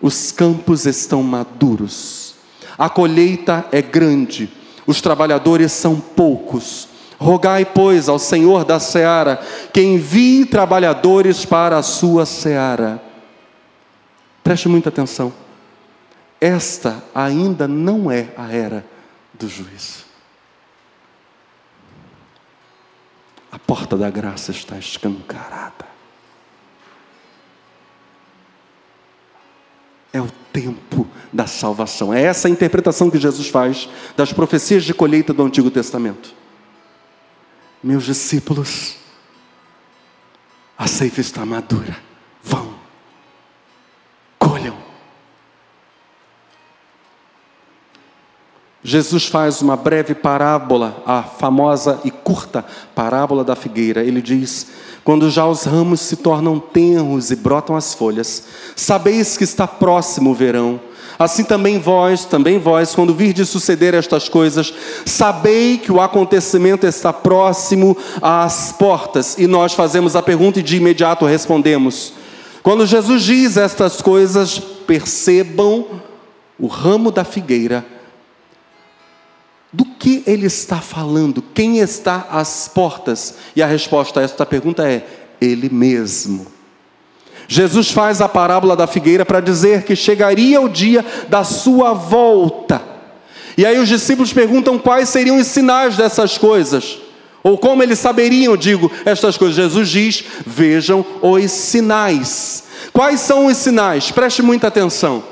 os 0.00 0.30
campos 0.30 0.86
estão 0.86 1.20
maduros, 1.20 2.36
a 2.78 2.88
colheita 2.88 3.66
é 3.72 3.82
grande, 3.82 4.48
os 4.86 5.00
trabalhadores 5.00 5.72
são 5.72 5.96
poucos. 5.96 6.88
Rogai, 7.18 7.64
pois, 7.64 8.08
ao 8.08 8.18
Senhor 8.18 8.64
da 8.64 8.80
seara 8.80 9.40
que 9.72 9.80
envie 9.80 10.44
trabalhadores 10.44 11.44
para 11.44 11.78
a 11.78 11.82
sua 11.82 12.26
seara. 12.26 13.00
Preste 14.42 14.68
muita 14.68 14.88
atenção. 14.88 15.32
Esta 16.42 17.00
ainda 17.14 17.68
não 17.68 18.10
é 18.10 18.34
a 18.36 18.52
era 18.52 18.84
do 19.32 19.48
juízo. 19.48 20.04
A 23.52 23.60
porta 23.60 23.96
da 23.96 24.10
graça 24.10 24.50
está 24.50 24.76
escancarada. 24.76 25.86
É 30.12 30.20
o 30.20 30.28
tempo 30.52 31.06
da 31.32 31.46
salvação. 31.46 32.12
É 32.12 32.22
essa 32.22 32.48
a 32.48 32.50
interpretação 32.50 33.08
que 33.08 33.20
Jesus 33.20 33.46
faz 33.46 33.88
das 34.16 34.32
profecias 34.32 34.82
de 34.82 34.92
colheita 34.92 35.32
do 35.32 35.44
Antigo 35.44 35.70
Testamento. 35.70 36.34
Meus 37.80 38.02
discípulos, 38.02 38.96
a 40.76 40.88
ceifa 40.88 41.20
está 41.20 41.46
madura. 41.46 41.96
Vão 42.42 42.81
Jesus 48.84 49.26
faz 49.26 49.62
uma 49.62 49.76
breve 49.76 50.12
parábola, 50.12 51.02
a 51.06 51.22
famosa 51.22 52.00
e 52.04 52.10
curta 52.10 52.64
parábola 52.96 53.44
da 53.44 53.54
figueira. 53.54 54.02
Ele 54.02 54.20
diz: 54.20 54.66
Quando 55.04 55.30
já 55.30 55.46
os 55.46 55.62
ramos 55.62 56.00
se 56.00 56.16
tornam 56.16 56.58
tenros 56.58 57.30
e 57.30 57.36
brotam 57.36 57.76
as 57.76 57.94
folhas, 57.94 58.42
sabeis 58.74 59.36
que 59.36 59.44
está 59.44 59.68
próximo 59.68 60.30
o 60.30 60.34
verão. 60.34 60.80
Assim 61.16 61.44
também 61.44 61.78
vós, 61.78 62.24
também 62.24 62.58
vós, 62.58 62.92
quando 62.92 63.14
virdes 63.14 63.48
suceder 63.48 63.94
estas 63.94 64.28
coisas, 64.28 64.74
sabei 65.06 65.78
que 65.78 65.92
o 65.92 66.00
acontecimento 66.00 66.84
está 66.84 67.12
próximo 67.12 67.96
às 68.20 68.72
portas. 68.72 69.36
E 69.38 69.46
nós 69.46 69.74
fazemos 69.74 70.16
a 70.16 70.22
pergunta 70.22 70.58
e 70.58 70.62
de 70.62 70.78
imediato 70.78 71.24
respondemos: 71.24 72.14
Quando 72.64 72.84
Jesus 72.84 73.22
diz 73.22 73.56
estas 73.56 74.02
coisas, 74.02 74.58
percebam 74.58 75.86
o 76.58 76.66
ramo 76.66 77.12
da 77.12 77.22
figueira 77.22 78.01
do 79.72 79.84
que 79.84 80.22
ele 80.26 80.46
está 80.46 80.80
falando? 80.80 81.42
Quem 81.54 81.78
está 81.78 82.26
às 82.30 82.68
portas? 82.68 83.36
E 83.56 83.62
a 83.62 83.66
resposta 83.66 84.20
a 84.20 84.22
esta 84.22 84.44
pergunta 84.44 84.86
é: 84.86 85.06
Ele 85.40 85.70
mesmo. 85.70 86.46
Jesus 87.48 87.90
faz 87.90 88.20
a 88.20 88.28
parábola 88.28 88.76
da 88.76 88.86
figueira 88.86 89.24
para 89.24 89.40
dizer 89.40 89.84
que 89.84 89.96
chegaria 89.96 90.60
o 90.60 90.68
dia 90.68 91.04
da 91.28 91.42
sua 91.42 91.92
volta. 91.92 92.82
E 93.56 93.66
aí 93.66 93.78
os 93.78 93.88
discípulos 93.88 94.32
perguntam 94.32 94.78
quais 94.78 95.08
seriam 95.08 95.38
os 95.38 95.46
sinais 95.46 95.96
dessas 95.96 96.38
coisas. 96.38 96.98
Ou 97.42 97.58
como 97.58 97.82
eles 97.82 97.98
saberiam, 97.98 98.56
digo, 98.56 98.90
estas 99.04 99.38
coisas. 99.38 99.56
Jesus 99.56 99.88
diz: 99.88 100.24
vejam 100.46 101.04
os 101.22 101.50
sinais. 101.50 102.64
Quais 102.92 103.20
são 103.20 103.46
os 103.46 103.56
sinais? 103.56 104.10
Preste 104.10 104.42
muita 104.42 104.68
atenção. 104.68 105.24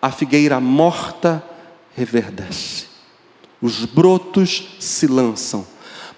A 0.00 0.10
figueira 0.10 0.58
morta 0.58 1.42
reverdece 1.94 2.91
os 3.62 3.84
brotos 3.84 4.76
se 4.80 5.06
lançam. 5.06 5.64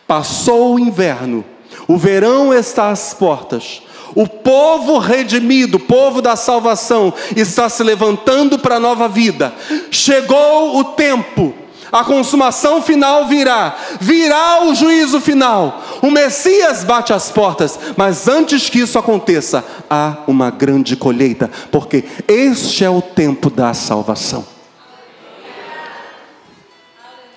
Passou 0.07 0.75
o 0.75 0.79
inverno, 0.79 1.45
o 1.87 1.97
verão 1.97 2.53
está 2.53 2.91
às 2.91 3.13
portas. 3.13 3.83
O 4.15 4.29
povo 4.29 4.99
redimido, 4.99 5.77
o 5.77 5.81
povo 5.81 6.23
da 6.23 6.37
salvação, 6.37 7.13
está 7.37 7.69
se 7.69 7.83
levantando 7.83 8.59
para 8.59 8.77
a 8.77 8.81
nova 8.81 9.09
vida. 9.09 9.53
Chegou 9.91 10.79
o 10.79 10.85
tempo, 10.85 11.53
a 11.91 12.05
consumação 12.05 12.81
final 12.81 13.27
virá, 13.27 13.77
virá 14.01 14.65
o 14.65 14.75
juízo 14.75 15.21
final. 15.21 15.83
O 16.01 16.11
Messias 16.11 16.85
bate 16.85 17.13
as 17.13 17.31
portas, 17.31 17.79
mas 17.97 18.29
antes 18.29 18.69
que 18.69 18.81
isso 18.81 18.99
aconteça, 18.99 19.65
há 19.91 20.19
uma 20.27 20.51
grande 20.51 20.97
colheita, 20.97 21.51
porque 21.73 22.05
este 22.29 22.85
é 22.85 22.91
o 22.91 23.03
tempo 23.03 23.51
da 23.51 23.75
salvação. 23.75 24.54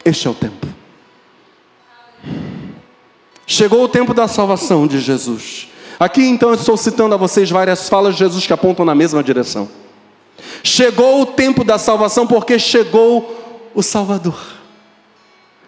Este 0.07 0.25
é 0.25 0.31
o 0.31 0.33
tempo. 0.33 0.65
Chegou 3.45 3.83
o 3.83 3.89
tempo 3.89 4.13
da 4.13 4.25
salvação 4.25 4.87
de 4.87 5.01
Jesus. 5.01 5.67
Aqui 5.99 6.21
então 6.21 6.47
eu 6.47 6.55
estou 6.55 6.77
citando 6.77 7.13
a 7.13 7.17
vocês 7.17 7.49
várias 7.49 7.89
falas 7.89 8.13
de 8.13 8.19
Jesus 8.19 8.47
que 8.47 8.53
apontam 8.53 8.85
na 8.85 8.95
mesma 8.95 9.21
direção. 9.21 9.67
Chegou 10.63 11.21
o 11.21 11.25
tempo 11.25 11.61
da 11.61 11.77
salvação 11.77 12.25
porque 12.25 12.57
chegou 12.57 13.69
o 13.75 13.83
Salvador. 13.83 14.39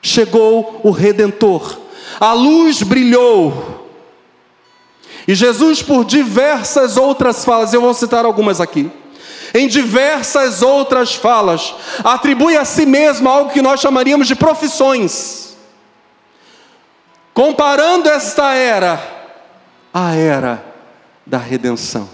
Chegou 0.01 0.79
o 0.85 0.91
Redentor. 0.91 1.77
A 2.17 2.31
luz 2.31 2.81
brilhou. 2.81 3.89
E 5.27 5.35
Jesus, 5.35 5.81
por 5.81 6.05
diversas 6.05 6.95
outras 6.95 7.43
falas, 7.43 7.73
eu 7.73 7.81
vou 7.81 7.93
citar 7.93 8.23
algumas 8.23 8.61
aqui 8.61 8.89
em 9.53 9.67
diversas 9.67 10.61
outras 10.61 11.15
falas, 11.15 11.73
atribui 12.03 12.55
a 12.55 12.65
si 12.65 12.85
mesmo 12.85 13.29
algo 13.29 13.51
que 13.51 13.61
nós 13.61 13.79
chamaríamos 13.79 14.27
de 14.27 14.35
profissões. 14.35 15.57
Comparando 17.33 18.09
esta 18.09 18.53
era 18.53 19.01
à 19.93 20.15
era 20.15 20.63
da 21.25 21.37
redenção. 21.37 22.09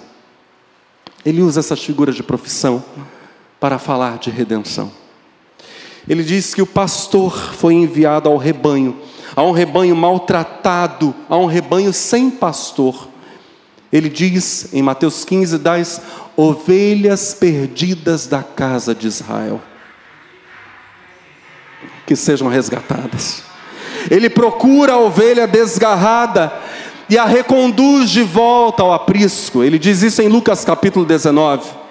Ele 1.26 1.42
usa 1.42 1.60
essas 1.60 1.84
figuras 1.84 2.16
de 2.16 2.24
profissão 2.24 2.84
para 3.60 3.80
falar 3.80 4.20
de 4.20 4.30
redenção. 4.30 4.92
Ele 6.08 6.24
diz 6.24 6.54
que 6.54 6.62
o 6.62 6.68
pastor 6.68 7.36
foi 7.56 7.74
enviado 7.74 8.30
ao 8.30 8.38
rebanho 8.38 9.02
a 9.36 9.44
um 9.44 9.52
rebanho 9.52 9.96
maltratado, 9.96 11.14
a 11.30 11.38
um 11.38 11.46
rebanho 11.46 11.92
sem 11.92 12.30
pastor. 12.30 13.10
Ele 13.92 14.10
diz 14.10 14.74
em 14.74 14.82
Mateus 14.82 15.26
15: 15.26 15.58
das 15.58 16.02
ovelhas 16.36 17.34
perdidas 17.34 18.28
da 18.28 18.44
casa 18.44 18.94
de 18.94 19.08
Israel, 19.08 19.62
que 22.06 22.16
sejam 22.16 22.48
resgatadas. 22.48 23.44
Ele 24.10 24.30
procura 24.30 24.94
a 24.94 25.00
ovelha 25.00 25.48
desgarrada 25.48 26.52
e 27.10 27.18
a 27.18 27.26
reconduz 27.26 28.10
de 28.10 28.24
volta 28.24 28.84
ao 28.84 28.94
aprisco. 28.94 29.64
Ele 29.64 29.80
diz 29.80 30.02
isso 30.02 30.22
em 30.22 30.28
Lucas 30.28 30.66
capítulo 30.66 31.06
19. 31.06 31.86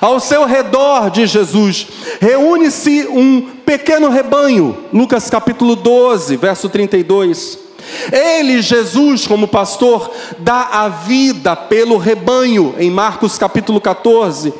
Ao 0.00 0.18
seu 0.18 0.44
redor 0.44 1.10
de 1.10 1.26
Jesus, 1.26 1.86
reúne-se 2.20 3.06
um 3.08 3.42
pequeno 3.64 4.08
rebanho, 4.08 4.76
Lucas 4.92 5.28
capítulo 5.28 5.76
12, 5.76 6.36
verso 6.36 6.68
32. 6.68 7.63
Ele, 8.12 8.62
Jesus, 8.62 9.26
como 9.26 9.48
pastor, 9.48 10.10
dá 10.38 10.68
a 10.72 10.88
vida 10.88 11.54
pelo 11.56 11.96
rebanho, 11.96 12.74
em 12.78 12.90
Marcos 12.90 13.38
capítulo 13.38 13.80
14. 13.80 14.52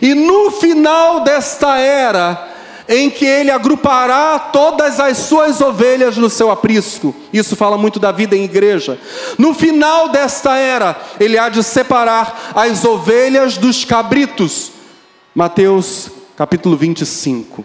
E 0.00 0.14
no 0.14 0.50
final 0.50 1.20
desta 1.20 1.78
era, 1.78 2.48
em 2.88 3.10
que 3.10 3.26
ele 3.26 3.50
agrupará 3.50 4.38
todas 4.38 4.98
as 4.98 5.18
suas 5.18 5.60
ovelhas 5.60 6.16
no 6.16 6.30
seu 6.30 6.50
aprisco. 6.50 7.14
Isso 7.32 7.54
fala 7.54 7.76
muito 7.76 8.00
da 8.00 8.10
vida 8.10 8.34
em 8.34 8.44
igreja. 8.44 8.98
No 9.36 9.52
final 9.52 10.08
desta 10.08 10.56
era, 10.56 10.98
ele 11.20 11.36
há 11.36 11.50
de 11.50 11.62
separar 11.62 12.52
as 12.54 12.84
ovelhas 12.84 13.58
dos 13.58 13.84
cabritos. 13.84 14.72
Mateus 15.34 16.10
capítulo 16.34 16.76
25. 16.76 17.64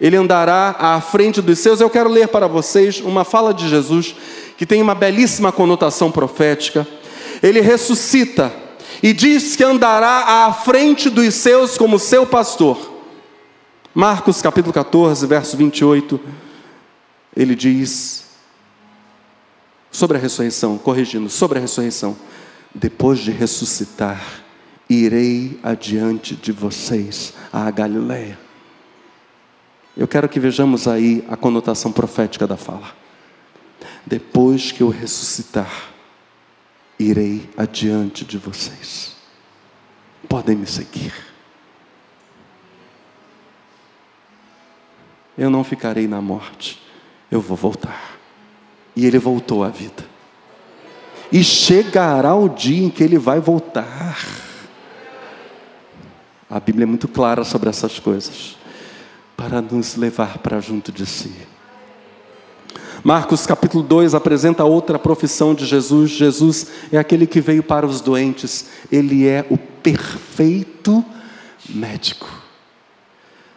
Ele 0.00 0.16
andará 0.16 0.76
à 0.78 1.00
frente 1.00 1.40
dos 1.40 1.58
seus. 1.58 1.80
Eu 1.80 1.90
quero 1.90 2.08
ler 2.10 2.28
para 2.28 2.46
vocês 2.46 3.00
uma 3.00 3.24
fala 3.24 3.52
de 3.52 3.68
Jesus 3.68 4.14
que 4.56 4.66
tem 4.66 4.82
uma 4.82 4.94
belíssima 4.94 5.52
conotação 5.52 6.10
profética. 6.10 6.86
Ele 7.42 7.60
ressuscita 7.60 8.52
e 9.02 9.12
diz 9.12 9.56
que 9.56 9.64
andará 9.64 10.46
à 10.46 10.52
frente 10.52 11.10
dos 11.10 11.34
seus 11.34 11.76
como 11.76 11.98
seu 11.98 12.26
pastor. 12.26 12.92
Marcos 13.94 14.40
capítulo 14.40 14.72
14, 14.72 15.26
verso 15.26 15.56
28, 15.56 16.18
ele 17.36 17.54
diz 17.54 18.24
sobre 19.90 20.16
a 20.16 20.20
ressurreição, 20.20 20.78
corrigindo, 20.78 21.28
sobre 21.28 21.58
a 21.58 21.60
ressurreição, 21.60 22.16
depois 22.74 23.18
de 23.18 23.30
ressuscitar, 23.30 24.42
irei 24.88 25.58
adiante 25.62 26.34
de 26.34 26.52
vocês 26.52 27.34
à 27.52 27.70
Galiléia. 27.70 28.38
Eu 29.94 30.08
quero 30.08 30.28
que 30.28 30.40
vejamos 30.40 30.88
aí 30.88 31.22
a 31.28 31.36
conotação 31.36 31.92
profética 31.92 32.46
da 32.46 32.56
fala. 32.56 32.94
Depois 34.06 34.72
que 34.72 34.82
eu 34.82 34.88
ressuscitar, 34.88 35.90
irei 36.98 37.48
adiante 37.56 38.24
de 38.24 38.38
vocês. 38.38 39.16
Podem 40.28 40.56
me 40.56 40.66
seguir. 40.66 41.12
Eu 45.36 45.48
não 45.50 45.64
ficarei 45.64 46.06
na 46.06 46.20
morte, 46.20 46.80
eu 47.30 47.40
vou 47.40 47.56
voltar. 47.56 48.18
E 48.94 49.06
ele 49.06 49.18
voltou 49.18 49.64
à 49.64 49.68
vida. 49.68 50.04
E 51.30 51.42
chegará 51.42 52.34
o 52.34 52.48
dia 52.48 52.84
em 52.84 52.90
que 52.90 53.02
ele 53.02 53.18
vai 53.18 53.40
voltar. 53.40 54.18
A 56.50 56.60
Bíblia 56.60 56.84
é 56.84 56.86
muito 56.86 57.08
clara 57.08 57.44
sobre 57.44 57.70
essas 57.70 57.98
coisas, 57.98 58.58
para 59.34 59.62
nos 59.62 59.96
levar 59.96 60.38
para 60.38 60.60
junto 60.60 60.92
de 60.92 61.06
si. 61.06 61.51
Marcos 63.04 63.46
capítulo 63.46 63.82
2 63.82 64.14
apresenta 64.14 64.64
outra 64.64 64.96
profissão 64.96 65.54
de 65.54 65.66
Jesus. 65.66 66.12
Jesus 66.12 66.68
é 66.92 66.98
aquele 66.98 67.26
que 67.26 67.40
veio 67.40 67.62
para 67.62 67.84
os 67.84 68.00
doentes, 68.00 68.66
ele 68.92 69.26
é 69.26 69.44
o 69.50 69.58
perfeito 69.58 71.04
médico. 71.68 72.28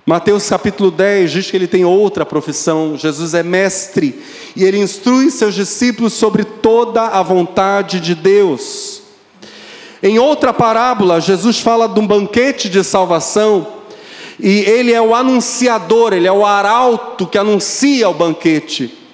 Mateus 0.03 0.49
capítulo 0.49 0.89
10 0.89 1.31
diz 1.31 1.51
que 1.51 1.57
ele 1.57 1.67
tem 1.67 1.85
outra 1.85 2.25
profissão. 2.25 2.97
Jesus 2.97 3.35
é 3.35 3.43
mestre 3.43 4.19
e 4.55 4.63
ele 4.63 4.79
instrui 4.79 5.29
seus 5.29 5.53
discípulos 5.53 6.13
sobre 6.13 6.43
toda 6.43 7.03
a 7.03 7.21
vontade 7.21 7.99
de 7.99 8.15
Deus. 8.15 9.01
Em 10.01 10.17
outra 10.17 10.53
parábola, 10.53 11.21
Jesus 11.21 11.59
fala 11.59 11.87
de 11.87 11.99
um 11.99 12.05
banquete 12.05 12.69
de 12.69 12.83
salvação, 12.83 13.67
e 14.39 14.59
ele 14.59 14.91
é 14.91 15.01
o 15.01 15.15
anunciador, 15.15 16.13
ele 16.13 16.27
é 16.27 16.31
o 16.31 16.45
arauto 16.45 17.25
que 17.25 17.37
anuncia 17.37 18.09
o 18.09 18.13
banquete. 18.13 19.04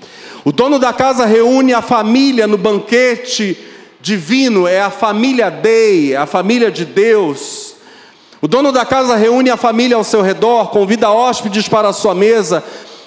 O 0.44 0.52
dono 0.52 0.80
da 0.80 0.92
casa 0.92 1.26
reúne 1.26 1.72
a 1.74 1.82
família 1.82 2.48
no 2.48 2.58
banquete 2.58 3.58
divino, 4.00 4.68
é 4.68 4.82
a 4.82 4.90
família 4.90 5.52
Dei, 5.52 6.14
é 6.14 6.18
a 6.18 6.26
família 6.26 6.72
de 6.72 6.84
Deus. 6.84 7.76
O 8.42 8.48
dono 8.48 8.72
da 8.72 8.84
casa 8.84 9.16
reúne 9.16 9.52
a 9.52 9.58
família 9.58 9.96
ao 9.96 10.04
seu 10.04 10.22
redor, 10.24 10.72
convida 10.72 11.12
hóspedes 11.12 11.68
para 11.70 11.90
a 11.90 11.94
sua 11.94 12.16
mesa, 12.16 12.64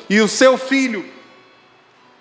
e 0.09 0.21
o 0.21 0.29
seu 0.29 0.57
filho, 0.57 1.05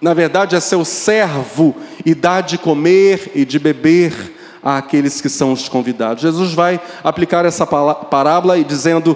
na 0.01 0.15
verdade 0.15 0.55
é 0.55 0.59
seu 0.59 0.83
servo, 0.83 1.75
e 2.03 2.15
dá 2.15 2.41
de 2.41 2.57
comer 2.57 3.31
e 3.35 3.45
de 3.45 3.59
beber 3.59 4.33
àqueles 4.63 5.21
que 5.21 5.29
são 5.29 5.51
os 5.51 5.69
convidados. 5.69 6.23
Jesus 6.23 6.53
vai 6.53 6.81
aplicar 7.03 7.45
essa 7.45 7.67
parábola 7.67 8.57
e 8.57 8.63
dizendo: 8.63 9.15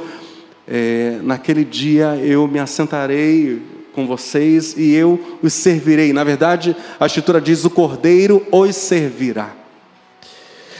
é, 0.67 1.17
naquele 1.23 1.65
dia 1.65 2.19
eu 2.21 2.47
me 2.47 2.59
assentarei 2.59 3.76
com 3.97 4.05
vocês 4.05 4.75
e 4.77 4.93
eu 4.93 5.39
os 5.41 5.53
servirei. 5.53 6.13
Na 6.13 6.23
verdade, 6.23 6.75
a 6.99 7.07
Escritura 7.07 7.41
diz: 7.41 7.65
o 7.65 7.69
cordeiro 7.71 8.45
os 8.51 8.75
servirá. 8.75 9.55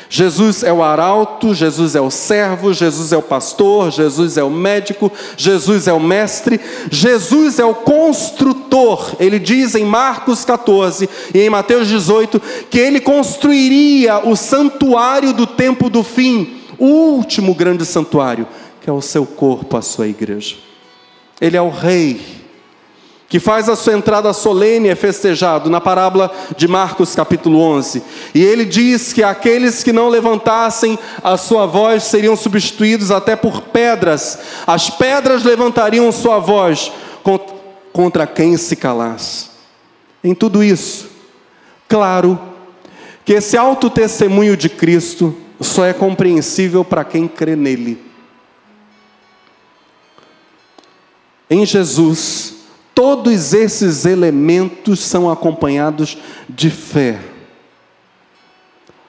Jesus 0.07 0.61
é 0.61 0.72
o 0.72 0.84
arauto, 0.84 1.51
Jesus 1.51 1.95
é 1.95 1.99
o 1.99 2.11
servo, 2.11 2.72
Jesus 2.72 3.11
é 3.11 3.18
o 3.18 3.22
pastor, 3.24 3.91
Jesus 3.91 4.38
é 4.38 4.43
o 4.43 4.51
médico, 4.51 5.11
Jesus 5.36 5.88
é 5.88 5.93
o 5.93 5.99
mestre, 5.99 6.61
Jesus 6.91 7.57
é 7.57 7.65
o 7.65 7.74
construtor. 7.74 9.15
Ele 9.20 9.39
diz 9.39 9.74
em 9.74 9.84
Marcos 9.84 10.45
14 10.45 11.09
e 11.34 11.39
em 11.39 11.49
Mateus 11.49 11.88
18 11.88 12.39
que 12.70 12.78
ele 12.78 13.01
construiria 13.01 14.20
o 14.20 14.36
santuário 14.36 15.34
do 15.34 15.47
tempo 15.47 15.89
do 15.89 16.03
fim, 16.03 16.61
o 16.78 16.86
último 16.86 17.55
grande 17.55 17.84
santuário, 17.84 18.47
que 18.80 18.88
é 18.88 18.93
o 18.93 19.01
seu 19.01 19.26
corpo, 19.26 19.76
a 19.76 19.82
sua 19.82 20.07
igreja. 20.07 20.55
Ele 21.41 21.57
é 21.57 21.61
o 21.61 21.70
rei 21.70 22.36
que 23.30 23.39
faz 23.39 23.67
a 23.67 23.75
sua 23.75 23.93
entrada 23.93 24.32
solene 24.32 24.88
é 24.88 24.95
festejado 24.95 25.69
na 25.69 25.82
parábola 25.82 26.32
de 26.55 26.67
Marcos 26.67 27.13
capítulo 27.13 27.59
11. 27.59 28.01
E 28.34 28.41
ele 28.41 28.63
diz 28.63 29.11
que 29.11 29.21
aqueles 29.21 29.84
que 29.84 29.91
não 29.91 30.07
levantassem 30.07 30.97
a 31.21 31.36
sua 31.36 31.65
voz 31.65 32.03
seriam 32.03 32.38
substituídos 32.38 33.11
até 33.11 33.36
por 33.36 33.61
pedras. 33.63 34.39
As 34.65 34.89
pedras 34.89 35.43
levantariam 35.43 36.09
sua 36.11 36.39
voz 36.39 36.91
contra 37.91 38.25
quem 38.25 38.55
se 38.55 38.78
calasse. 38.78 39.47
Em 40.23 40.34
tudo 40.34 40.63
isso, 40.63 41.09
claro 41.88 42.39
que 43.25 43.34
esse 43.34 43.57
alto 43.57 43.89
testemunho 43.89 44.55
de 44.55 44.69
Cristo 44.69 45.36
só 45.59 45.86
é 45.86 45.91
compreensível 45.91 46.86
para 46.86 47.03
quem 47.03 47.28
crê 47.28 47.57
nele. 47.57 48.01
Em 51.49 51.65
Jesus, 51.65 52.57
Todos 52.97 53.53
esses 53.53 54.05
elementos 54.05 55.01
são 55.01 55.29
acompanhados 55.29 56.17
de 56.49 56.71
fé. 56.71 57.21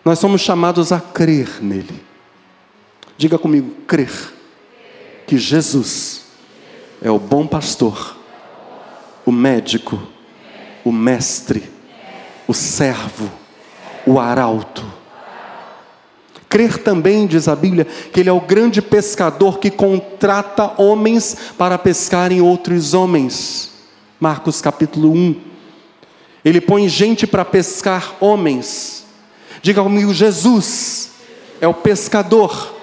Nós 0.05 0.18
somos 0.18 0.43
chamados 0.43 0.93
a 0.93 1.01
crer 1.01 1.62
nele. 1.62 2.05
Diga 3.16 3.39
comigo, 3.39 3.70
crer 3.86 4.12
que 5.26 5.39
Jesus 5.39 6.26
é 7.01 7.11
o 7.11 7.18
bom 7.18 7.47
pastor, 7.47 8.18
o 9.24 9.32
médico, 9.32 9.99
o 10.84 10.93
mestre, 10.93 11.64
o 12.47 12.53
servo, 12.53 13.32
o 14.07 14.20
arauto 14.20 14.84
Crer 16.49 16.78
também, 16.78 17.26
diz 17.26 17.47
a 17.47 17.55
Bíblia, 17.55 17.84
que 17.84 18.20
Ele 18.20 18.30
é 18.30 18.32
o 18.32 18.41
grande 18.41 18.80
pescador 18.80 19.59
que 19.59 19.70
contrata 19.70 20.80
homens 20.80 21.36
para 21.59 21.76
pescarem 21.76 22.41
outros 22.41 22.95
homens. 22.95 23.78
Marcos 24.21 24.61
capítulo 24.61 25.12
1. 25.12 25.41
Ele 26.45 26.61
põe 26.61 26.89
gente 26.89 27.27
para 27.27 27.45
pescar 27.45 28.16
homens. 28.21 29.07
Diga 29.62 29.83
comigo: 29.83 30.12
Jesus 30.12 31.11
é 31.61 31.69
o 31.69 31.75
pescador, 31.75 32.75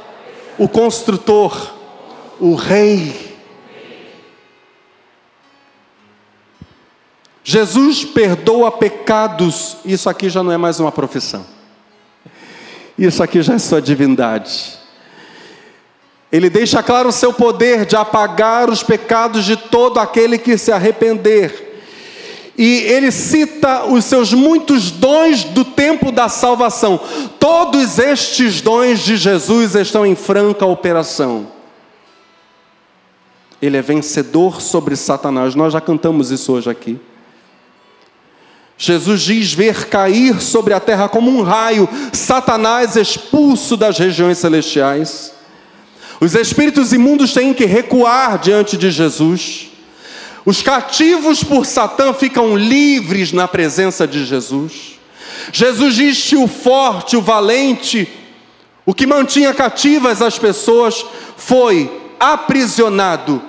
o 0.57 0.67
construtor, 0.67 1.73
o 2.39 2.55
rei. 2.55 3.36
Jesus 7.43 8.03
perdoa 8.03 8.71
pecados, 8.71 9.77
isso 9.86 10.09
aqui 10.09 10.29
já 10.29 10.41
não 10.41 10.51
é 10.51 10.57
mais 10.57 10.79
uma 10.79 10.91
profissão. 10.91 11.45
Isso 12.97 13.21
aqui 13.21 13.41
já 13.41 13.53
é 13.53 13.59
sua 13.59 13.81
divindade. 13.81 14.84
Ele 16.36 16.49
deixa 16.49 16.83
claro 16.83 17.07
o 17.07 17.13
seu 17.13 17.31
poder 17.31 17.86
de 17.86 17.95
apagar 17.95 18.69
os 18.69 18.83
pecados 18.83 19.45
de 19.45 19.55
todo 19.55 20.01
aquele 20.01 20.38
que 20.38 20.57
se 20.57 20.69
arrepender. 20.69 21.81
E 22.57 22.79
ele 22.79 23.09
cita 23.09 23.86
os 23.86 24.03
seus 24.03 24.33
muitos 24.33 24.91
dons 24.91 25.45
do 25.45 25.63
tempo 25.63 26.11
da 26.11 26.27
salvação. 26.27 26.99
Todos 27.39 27.97
estes 27.99 28.59
dons 28.59 28.99
de 28.99 29.15
Jesus 29.15 29.75
estão 29.75 30.05
em 30.05 30.13
franca 30.13 30.65
operação. 30.65 31.47
Ele 33.61 33.77
é 33.77 33.81
vencedor 33.81 34.59
sobre 34.59 34.97
Satanás. 34.97 35.55
Nós 35.55 35.71
já 35.71 35.79
cantamos 35.79 36.31
isso 36.31 36.51
hoje 36.51 36.69
aqui. 36.69 36.99
Jesus 38.77 39.21
diz 39.21 39.53
ver 39.53 39.88
cair 39.88 40.41
sobre 40.41 40.73
a 40.73 40.81
terra 40.81 41.07
como 41.07 41.31
um 41.31 41.41
raio 41.43 41.88
Satanás 42.11 42.97
expulso 42.97 43.77
das 43.77 43.97
regiões 43.97 44.38
celestiais. 44.38 45.34
Os 46.20 46.34
espíritos 46.36 46.93
imundos 46.93 47.34
têm 47.34 47.53
que 47.53 47.66
recuar 47.66 48.39
diante 48.39 48.78
de 48.78 48.89
Jesus. 48.89 49.68
Os 50.45 50.61
cativos 50.61 51.43
por 51.43 51.66
Satã 51.66 52.13
ficam 52.13 52.55
livres 52.55 53.32
na 53.32 53.47
presença 53.47 54.07
de 54.07 54.26
Jesus. 54.26 54.99
Jesus 55.51 55.95
diz 55.95 56.24
que 56.24 56.36
o 56.36 56.47
forte, 56.47 57.18
o 57.18 57.22
valente, 57.22 58.07
o 58.86 58.93
que 58.93 59.07
mantinha 59.07 59.53
cativas 59.53 60.22
as 60.22 60.38
pessoas, 60.38 61.05
foi 61.36 61.91
aprisionado 62.20 63.41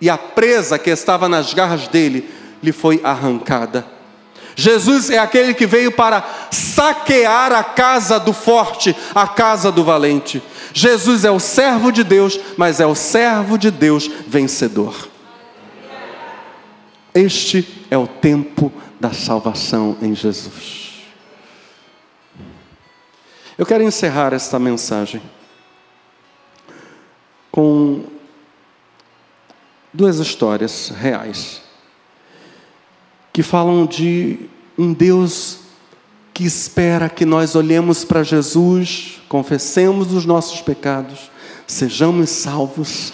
e 0.00 0.08
a 0.08 0.16
presa 0.16 0.78
que 0.78 0.90
estava 0.90 1.28
nas 1.28 1.52
garras 1.52 1.88
dele 1.88 2.28
lhe 2.62 2.72
foi 2.72 3.00
arrancada. 3.02 3.84
Jesus 4.54 5.10
é 5.10 5.18
aquele 5.18 5.54
que 5.54 5.66
veio 5.66 5.92
para 5.92 6.24
saquear 6.50 7.52
a 7.52 7.62
casa 7.62 8.18
do 8.18 8.32
forte, 8.32 8.94
a 9.14 9.26
casa 9.26 9.70
do 9.70 9.84
valente. 9.84 10.42
Jesus 10.78 11.24
é 11.24 11.30
o 11.30 11.40
servo 11.40 11.90
de 11.90 12.04
Deus, 12.04 12.38
mas 12.56 12.78
é 12.78 12.86
o 12.86 12.94
servo 12.94 13.58
de 13.58 13.68
Deus 13.68 14.06
vencedor. 14.28 15.08
Este 17.12 17.84
é 17.90 17.98
o 17.98 18.06
tempo 18.06 18.72
da 19.00 19.12
salvação 19.12 19.96
em 20.00 20.14
Jesus. 20.14 21.02
Eu 23.58 23.66
quero 23.66 23.82
encerrar 23.82 24.32
esta 24.32 24.56
mensagem 24.56 25.20
com 27.50 28.04
duas 29.92 30.18
histórias 30.18 30.90
reais 30.90 31.60
que 33.32 33.42
falam 33.42 33.84
de 33.84 34.48
um 34.78 34.92
Deus 34.92 35.58
que 36.38 36.44
espera 36.44 37.08
que 37.08 37.26
nós 37.26 37.56
olhemos 37.56 38.04
para 38.04 38.22
Jesus, 38.22 39.20
confessemos 39.28 40.12
os 40.12 40.24
nossos 40.24 40.60
pecados, 40.60 41.32
sejamos 41.66 42.30
salvos, 42.30 43.12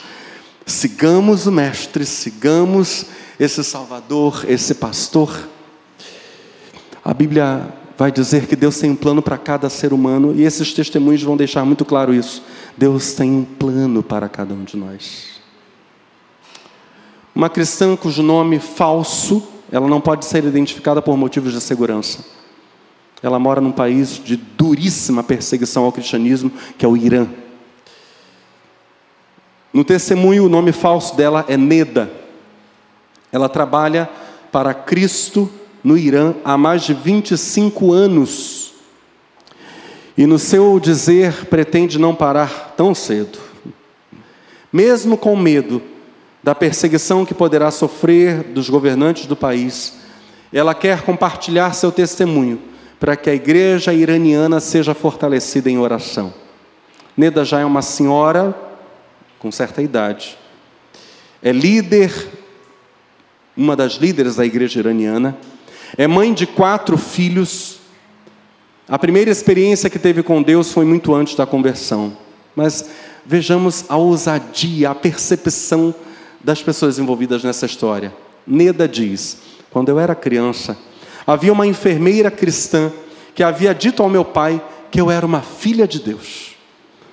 sigamos 0.67 1.47
o 1.47 1.51
Mestre, 1.51 2.05
sigamos 2.05 3.07
esse 3.41 3.65
Salvador, 3.65 4.45
esse 4.47 4.75
pastor. 4.75 5.49
A 7.03 7.15
Bíblia 7.15 7.73
vai 7.97 8.13
dizer 8.13 8.47
que 8.47 8.55
Deus 8.55 8.77
tem 8.79 8.91
um 8.91 8.95
plano 8.95 9.23
para 9.23 9.39
cada 9.39 9.71
ser 9.71 9.95
humano 9.95 10.35
e 10.37 10.43
esses 10.43 10.75
testemunhos 10.75 11.23
vão 11.23 11.35
deixar 11.35 11.65
muito 11.65 11.87
claro 11.87 12.13
isso. 12.13 12.43
Deus 12.77 13.15
tem 13.15 13.31
um 13.31 13.43
plano 13.43 14.03
para 14.03 14.29
cada 14.29 14.53
um 14.53 14.65
de 14.65 14.77
nós. 14.77 15.41
Uma 17.35 17.49
cristã 17.49 17.97
cujo 17.97 18.23
nome 18.23 18.59
falso 18.59 19.43
ela 19.73 19.89
não 19.89 19.99
pode 19.99 20.27
ser 20.27 20.45
identificada 20.45 21.01
por 21.01 21.17
motivos 21.17 21.55
de 21.55 21.61
segurança. 21.63 22.44
Ela 23.25 23.39
mora 23.39 23.59
num 23.59 23.73
país 23.73 24.23
de 24.23 24.37
duríssima 24.37 25.23
perseguição 25.23 25.85
ao 25.85 25.93
cristianismo, 25.93 26.53
que 26.77 26.85
é 26.85 26.89
o 26.89 26.95
Irã. 26.95 27.27
No 29.73 29.83
testemunho, 29.83 30.45
o 30.45 30.49
nome 30.51 30.73
falso 30.73 31.17
dela 31.17 31.43
é 31.49 31.57
Neda. 31.57 32.13
Ela 33.33 33.49
trabalha 33.49 34.11
para 34.53 34.75
Cristo 34.75 35.51
no 35.83 35.97
Irã 35.97 36.35
há 36.45 36.59
mais 36.59 36.83
de 36.83 36.93
25 36.93 37.95
anos. 37.95 38.75
E 40.19 40.27
no 40.27 40.39
seu 40.39 40.79
dizer, 40.79 41.47
pretende 41.47 41.99
não 41.99 42.15
parar 42.15 42.75
tão 42.77 42.95
cedo. 42.95 43.39
Mesmo 44.71 45.17
com 45.17 45.35
medo 45.35 45.81
da 46.43 46.55
perseguição 46.55 47.25
que 47.25 47.33
poderá 47.33 47.71
sofrer 47.71 48.43
dos 48.43 48.69
governantes 48.69 49.25
do 49.25 49.35
país, 49.35 49.95
ela 50.53 50.75
quer 50.75 51.01
compartilhar 51.01 51.73
seu 51.73 51.91
testemunho 51.91 52.74
para 53.05 53.17
que 53.17 53.29
a 53.29 53.35
igreja 53.35 53.93
iraniana 53.93 54.61
seja 54.61 54.95
fortalecida 54.95 55.69
em 55.69 55.77
oração. 55.77 56.33
Neda 57.15 57.45
já 57.45 57.61
é 57.61 57.65
uma 57.67 57.83
senhora 57.83 58.57
com 59.39 59.53
certa 59.53 59.83
idade, 59.83 60.39
é 61.43 61.53
líder, 61.53 62.11
uma 63.55 63.77
das 63.77 63.97
líderes 63.97 64.37
da 64.37 64.47
igreja 64.47 64.79
iraniana, 64.79 65.37
é 65.99 66.07
mãe 66.07 66.33
de 66.33 66.47
quatro 66.47 66.97
filhos. 66.97 67.79
A 68.89 68.99
primeira 68.99 69.31
experiência 69.31 69.91
que 69.91 69.99
teve 69.99 70.23
com 70.23 70.43
Deus 70.43 70.73
foi 70.73 70.87
muito 70.87 71.15
antes 71.15 71.35
da 71.35 71.45
conversão, 71.45 72.17
mas 72.57 72.89
vejamos 73.27 73.85
a 73.87 73.99
ousadia, 73.99 74.89
a 74.89 74.95
percepção 74.95 75.95
das 76.43 76.63
pessoas 76.63 76.99
envolvidas 76.99 77.45
nessa 77.45 77.67
história. 77.67 78.15
Neda 78.47 78.89
diz: 78.89 79.37
quando 79.71 79.91
eu 79.91 80.01
era 80.01 80.15
criança, 80.15 80.75
havia 81.27 81.53
uma 81.53 81.67
enfermeira 81.67 82.31
cristã 82.31 82.93
que 83.35 83.43
havia 83.43 83.75
dito 83.75 84.03
ao 84.03 84.09
meu 84.09 84.25
pai 84.25 84.63
que 84.91 85.01
eu 85.01 85.11
era 85.11 85.27
uma 85.27 85.41
filha 85.41 85.89
de 85.89 85.99
Deus. 85.99 86.55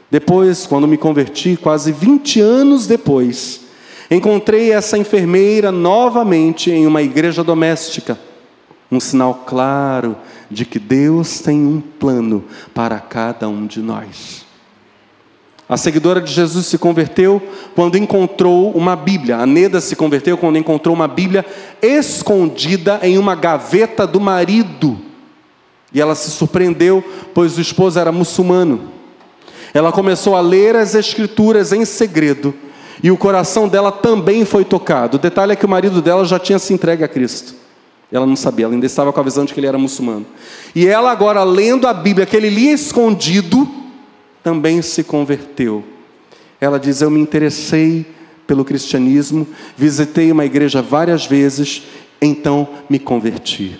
Depois, 0.10 0.68
quando 0.68 0.88
me 0.88 0.98
converti, 0.98 1.58
quase 1.58 1.92
20 1.92 2.42
anos 2.42 2.86
depois, 2.86 3.62
encontrei 4.10 4.72
essa 4.72 4.98
enfermeira 4.98 5.72
novamente 5.72 6.70
em 6.70 6.86
uma 6.86 7.02
igreja 7.02 7.44
doméstica. 7.44 8.20
Um 8.92 9.00
sinal 9.00 9.44
claro 9.48 10.18
de 10.50 10.66
que 10.66 10.78
Deus 10.78 11.40
tem 11.40 11.66
um 11.66 11.80
plano 11.80 12.44
para 12.74 13.00
cada 13.00 13.48
um 13.48 13.66
de 13.66 13.80
nós. 13.82 14.41
A 15.72 15.78
seguidora 15.78 16.20
de 16.20 16.30
Jesus 16.34 16.66
se 16.66 16.78
converteu 16.78 17.42
quando 17.74 17.98
encontrou 17.98 18.72
uma 18.72 18.94
Bíblia. 18.94 19.38
A 19.38 19.46
Neda 19.46 19.80
se 19.80 19.96
converteu 19.96 20.38
quando 20.38 20.58
encontrou 20.58 20.94
uma 20.94 21.08
Bíblia 21.08 21.46
escondida 21.82 23.00
em 23.02 23.18
uma 23.18 23.36
gaveta 23.36 24.06
do 24.06 24.20
marido. 24.20 25.00
E 25.94 26.02
ela 26.02 26.14
se 26.14 26.30
surpreendeu, 26.30 27.02
pois 27.34 27.58
o 27.58 27.62
esposo 27.62 27.98
era 27.98 28.12
muçulmano. 28.12 28.92
Ela 29.74 29.94
começou 29.94 30.36
a 30.36 30.42
ler 30.42 30.76
as 30.76 30.94
Escrituras 30.94 31.72
em 31.72 31.86
segredo. 31.86 32.54
E 33.02 33.10
o 33.10 33.16
coração 33.16 33.70
dela 33.70 33.94
também 33.94 34.44
foi 34.44 34.66
tocado. 34.66 35.16
O 35.16 35.22
detalhe 35.22 35.54
é 35.54 35.56
que 35.56 35.66
o 35.66 35.70
marido 35.70 36.02
dela 36.02 36.26
já 36.26 36.38
tinha 36.38 36.60
se 36.60 36.74
entregue 36.74 37.06
a 37.06 37.08
Cristo. 37.08 37.56
Ela 38.12 38.26
não 38.26 38.36
sabia, 38.36 38.66
ela 38.66 38.74
ainda 38.74 38.86
estava 38.86 39.14
com 39.14 39.22
a 39.22 39.24
visão 39.24 39.46
de 39.46 39.54
que 39.54 39.60
ele 39.62 39.68
era 39.68 39.78
muçulmano. 39.78 40.26
E 40.76 40.86
ela 40.86 41.10
agora, 41.14 41.46
lendo 41.46 41.88
a 41.88 41.94
Bíblia 41.94 42.26
que 42.26 42.36
ele 42.36 42.50
lia 42.50 42.74
escondido, 42.74 43.80
também 44.44 44.82
se 44.82 45.04
converteu. 45.04 45.84
Ela 46.60 46.80
diz: 46.80 47.02
Eu 47.02 47.10
me 47.10 47.20
interessei 47.20 48.06
pelo 48.46 48.66
cristianismo, 48.66 49.48
visitei 49.78 50.32
uma 50.32 50.46
igreja 50.46 50.82
várias 50.82 51.26
vezes, 51.26 51.84
então 52.22 52.68
me 52.90 53.00
converti. 53.00 53.80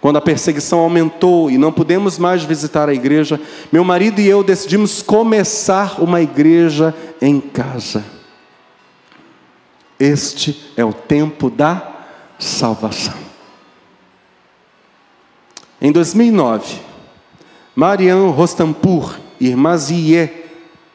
Quando 0.00 0.16
a 0.16 0.22
perseguição 0.22 0.78
aumentou 0.78 1.50
e 1.50 1.58
não 1.58 1.70
pudemos 1.70 2.18
mais 2.18 2.42
visitar 2.42 2.88
a 2.88 2.94
igreja, 2.94 3.38
meu 3.70 3.84
marido 3.84 4.20
e 4.20 4.26
eu 4.26 4.42
decidimos 4.42 5.02
começar 5.02 6.00
uma 6.00 6.22
igreja 6.22 6.94
em 7.20 7.38
casa. 7.38 8.02
Este 9.98 10.72
é 10.74 10.84
o 10.84 10.94
tempo 10.94 11.50
da 11.50 12.06
salvação. 12.38 13.14
Em 15.82 15.92
2009, 15.92 16.78
Marianne 17.74 18.32
Rostampur 18.32 19.18
Irmazie, 19.40 20.30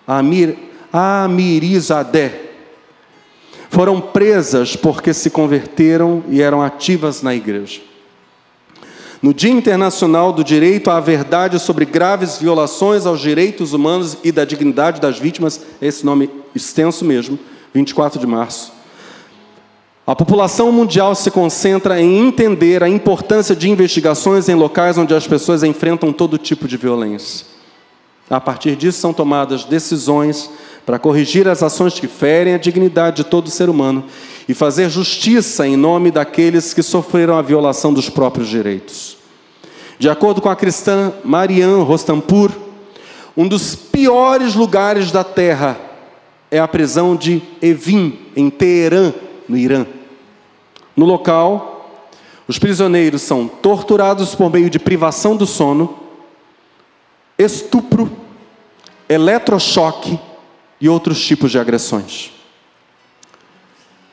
Amir, 0.07 0.55
Amirizadeh, 0.93 2.45
foram 3.69 3.99
presas 3.99 4.75
porque 4.75 5.13
se 5.13 5.29
converteram 5.29 6.23
e 6.29 6.41
eram 6.41 6.61
ativas 6.61 7.21
na 7.21 7.33
igreja. 7.35 7.81
No 9.21 9.33
Dia 9.33 9.51
Internacional 9.51 10.31
do 10.31 10.43
Direito 10.43 10.91
à 10.91 10.99
Verdade 10.99 11.59
sobre 11.59 11.83
graves 11.83 12.37
violações 12.37 13.05
aos 13.05 13.19
direitos 13.19 13.73
humanos 13.73 14.17
e 14.23 14.31
da 14.31 14.45
dignidade 14.45 15.01
das 15.01 15.17
vítimas, 15.17 15.59
esse 15.81 16.05
nome 16.05 16.29
extenso 16.53 17.03
mesmo, 17.03 17.39
24 17.73 18.19
de 18.19 18.27
março. 18.27 18.71
A 20.05 20.15
população 20.15 20.71
mundial 20.71 21.15
se 21.15 21.31
concentra 21.31 21.99
em 21.99 22.27
entender 22.27 22.83
a 22.83 22.87
importância 22.87 23.55
de 23.55 23.69
investigações 23.69 24.47
em 24.47 24.53
locais 24.53 24.97
onde 24.97 25.15
as 25.15 25.25
pessoas 25.25 25.63
enfrentam 25.63 26.13
todo 26.13 26.37
tipo 26.37 26.67
de 26.67 26.77
violência. 26.77 27.54
A 28.29 28.39
partir 28.41 28.75
disso, 28.75 28.99
são 28.99 29.13
tomadas 29.13 29.63
decisões 29.65 30.49
para 30.85 30.99
corrigir 30.99 31.47
as 31.47 31.61
ações 31.63 31.99
que 31.99 32.07
ferem 32.07 32.53
a 32.53 32.57
dignidade 32.57 33.17
de 33.17 33.23
todo 33.23 33.49
ser 33.49 33.69
humano 33.69 34.05
e 34.47 34.53
fazer 34.53 34.89
justiça 34.89 35.67
em 35.67 35.75
nome 35.75 36.11
daqueles 36.11 36.73
que 36.73 36.83
sofreram 36.83 37.35
a 37.37 37.41
violação 37.41 37.93
dos 37.93 38.09
próprios 38.09 38.47
direitos. 38.47 39.17
De 39.97 40.09
acordo 40.09 40.41
com 40.41 40.49
a 40.49 40.55
cristã 40.55 41.13
Marianne 41.23 41.83
Rostampur, 41.83 42.51
um 43.35 43.47
dos 43.47 43.75
piores 43.75 44.55
lugares 44.55 45.11
da 45.11 45.23
terra 45.23 45.79
é 46.51 46.59
a 46.59 46.67
prisão 46.67 47.15
de 47.15 47.41
Evin, 47.61 48.19
em 48.35 48.49
Teherã, 48.49 49.13
no 49.47 49.57
Irã. 49.57 49.85
No 50.95 51.05
local, 51.05 51.73
Os 52.47 52.59
prisioneiros 52.59 53.23
são 53.23 53.47
torturados 53.47 54.35
por 54.35 54.51
meio 54.51 54.69
de 54.69 54.77
privação 54.77 55.35
do 55.35 55.47
sono, 55.47 55.97
estupro, 57.37 57.84
eletrochoque 59.07 60.19
e 60.79 60.89
outros 60.89 61.23
tipos 61.25 61.51
de 61.51 61.59
agressões. 61.59 62.31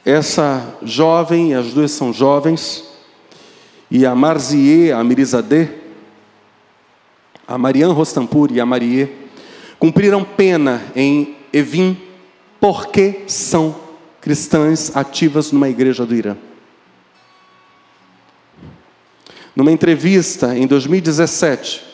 Essa 0.04 0.76
jovem, 0.82 1.54
as 1.54 1.72
duas 1.72 1.92
são 1.92 2.12
jovens, 2.12 2.84
e 3.90 4.04
a 4.04 4.14
Marzier, 4.14 4.96
a 4.96 5.04
Mirizadeh, 5.04 5.82
a 7.46 7.58
Marianne 7.58 7.92
Rostampur 7.92 8.50
e 8.50 8.60
a 8.60 8.66
Marie, 8.66 9.08
cumpriram 9.78 10.24
pena 10.24 10.82
em 10.96 11.36
Evin 11.52 11.96
porque 12.58 13.24
são 13.26 13.74
cristãs 14.20 14.96
ativas 14.96 15.52
numa 15.52 15.68
igreja 15.68 16.06
do 16.06 16.14
Irã. 16.14 16.36
Numa 19.54 19.70
entrevista 19.70 20.56
em 20.56 20.66
2017, 20.66 21.84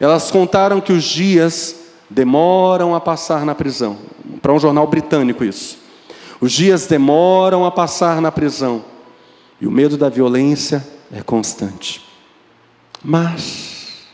elas 0.00 0.30
contaram 0.30 0.80
que 0.80 0.92
os 0.92 1.04
dias 1.04 1.85
demoram 2.08 2.94
a 2.94 3.00
passar 3.00 3.44
na 3.44 3.54
prisão. 3.54 3.98
Para 4.40 4.52
um 4.52 4.58
jornal 4.58 4.86
britânico, 4.86 5.44
isso. 5.44 5.78
Os 6.40 6.52
dias 6.52 6.86
demoram 6.86 7.64
a 7.64 7.70
passar 7.70 8.20
na 8.20 8.30
prisão. 8.30 8.84
E 9.60 9.66
o 9.66 9.70
medo 9.70 9.96
da 9.96 10.08
violência 10.08 10.86
é 11.10 11.22
constante. 11.22 12.04
Mas, 13.02 14.06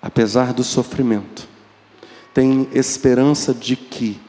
apesar 0.00 0.52
do 0.52 0.62
sofrimento, 0.62 1.48
tem 2.34 2.68
esperança 2.72 3.54
de 3.54 3.76
que 3.76 4.20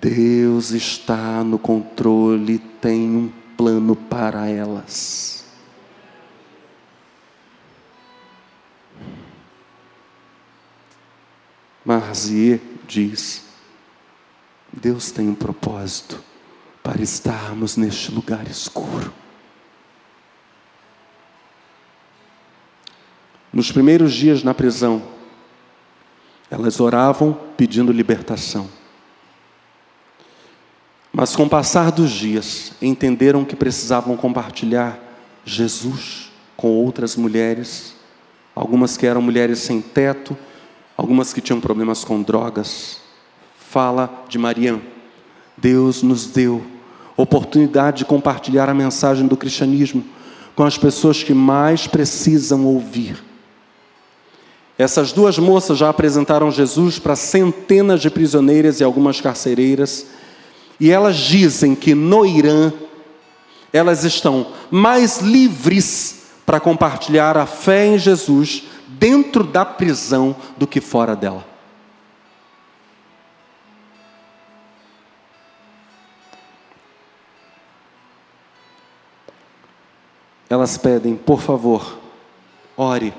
Deus 0.00 0.70
está 0.70 1.44
no 1.44 1.58
controle, 1.58 2.58
tem 2.58 3.16
um 3.16 3.30
plano 3.56 3.94
para 3.94 4.48
elas. 4.48 5.41
Marzier 11.84 12.60
diz: 12.86 13.44
Deus 14.72 15.10
tem 15.10 15.28
um 15.28 15.34
propósito 15.34 16.22
para 16.82 17.02
estarmos 17.02 17.76
neste 17.76 18.10
lugar 18.10 18.46
escuro. 18.48 19.12
Nos 23.52 23.70
primeiros 23.70 24.14
dias 24.14 24.42
na 24.42 24.54
prisão, 24.54 25.02
elas 26.50 26.80
oravam 26.80 27.38
pedindo 27.56 27.92
libertação. 27.92 28.68
Mas 31.12 31.36
com 31.36 31.44
o 31.44 31.48
passar 31.48 31.92
dos 31.92 32.10
dias, 32.10 32.72
entenderam 32.80 33.44
que 33.44 33.54
precisavam 33.54 34.16
compartilhar 34.16 34.98
Jesus 35.44 36.32
com 36.56 36.68
outras 36.68 37.16
mulheres, 37.16 37.94
algumas 38.54 38.96
que 38.96 39.06
eram 39.06 39.20
mulheres 39.20 39.58
sem 39.58 39.82
teto, 39.82 40.36
algumas 40.96 41.32
que 41.32 41.40
tinham 41.40 41.60
problemas 41.60 42.04
com 42.04 42.22
drogas. 42.22 43.00
Fala 43.70 44.24
de 44.28 44.38
Mariam. 44.38 44.80
Deus 45.56 46.02
nos 46.02 46.26
deu 46.26 46.62
oportunidade 47.16 47.98
de 47.98 48.04
compartilhar 48.04 48.68
a 48.68 48.74
mensagem 48.74 49.26
do 49.26 49.36
cristianismo 49.36 50.04
com 50.54 50.64
as 50.64 50.76
pessoas 50.76 51.22
que 51.22 51.34
mais 51.34 51.86
precisam 51.86 52.66
ouvir. 52.66 53.22
Essas 54.78 55.12
duas 55.12 55.38
moças 55.38 55.78
já 55.78 55.88
apresentaram 55.88 56.50
Jesus 56.50 56.98
para 56.98 57.14
centenas 57.14 58.00
de 58.00 58.10
prisioneiras 58.10 58.80
e 58.80 58.84
algumas 58.84 59.20
carcereiras, 59.20 60.06
e 60.80 60.90
elas 60.90 61.16
dizem 61.16 61.74
que 61.74 61.94
no 61.94 62.26
Irã 62.26 62.72
elas 63.72 64.04
estão 64.04 64.48
mais 64.70 65.20
livres 65.20 66.22
para 66.44 66.60
compartilhar 66.60 67.36
a 67.36 67.46
fé 67.46 67.86
em 67.86 67.98
Jesus 67.98 68.64
dentro 69.02 69.42
da 69.42 69.64
prisão 69.64 70.36
do 70.56 70.64
que 70.64 70.80
fora 70.80 71.16
dela. 71.16 71.44
Elas 80.48 80.78
pedem, 80.78 81.16
por 81.16 81.42
favor, 81.42 81.98
ore 82.76 83.12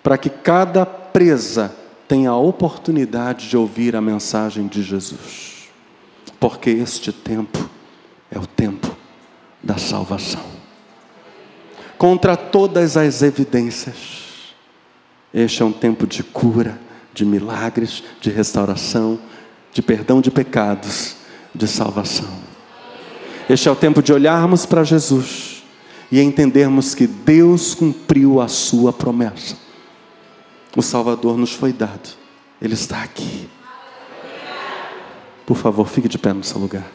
para 0.00 0.16
que 0.16 0.30
cada 0.30 0.86
presa 0.86 1.74
tenha 2.06 2.30
a 2.30 2.36
oportunidade 2.36 3.48
de 3.48 3.56
ouvir 3.56 3.96
a 3.96 4.00
mensagem 4.00 4.68
de 4.68 4.80
Jesus. 4.80 5.68
Porque 6.38 6.70
este 6.70 7.10
tempo 7.10 7.68
é 8.30 8.38
o 8.38 8.46
tempo 8.46 8.96
da 9.60 9.76
salvação. 9.76 10.44
Contra 11.98 12.36
todas 12.36 12.96
as 12.96 13.22
evidências, 13.22 14.19
este 15.32 15.62
é 15.62 15.64
um 15.64 15.72
tempo 15.72 16.06
de 16.06 16.22
cura, 16.22 16.78
de 17.12 17.24
milagres, 17.24 18.02
de 18.20 18.30
restauração, 18.30 19.18
de 19.72 19.82
perdão 19.82 20.20
de 20.20 20.30
pecados, 20.30 21.16
de 21.54 21.66
salvação. 21.66 22.28
Este 23.48 23.68
é 23.68 23.72
o 23.72 23.76
tempo 23.76 24.02
de 24.02 24.12
olharmos 24.12 24.66
para 24.66 24.84
Jesus 24.84 25.62
e 26.10 26.20
entendermos 26.20 26.94
que 26.94 27.06
Deus 27.06 27.74
cumpriu 27.74 28.40
a 28.40 28.48
sua 28.48 28.92
promessa 28.92 29.70
o 30.76 30.82
Salvador 30.82 31.36
nos 31.36 31.52
foi 31.52 31.72
dado. 31.72 32.10
Ele 32.60 32.74
está 32.74 33.02
aqui. 33.02 33.48
Por 35.46 35.56
favor, 35.56 35.88
fique 35.88 36.08
de 36.08 36.18
pé 36.18 36.32
no 36.32 36.44
seu 36.44 36.60
lugar. 36.60 36.86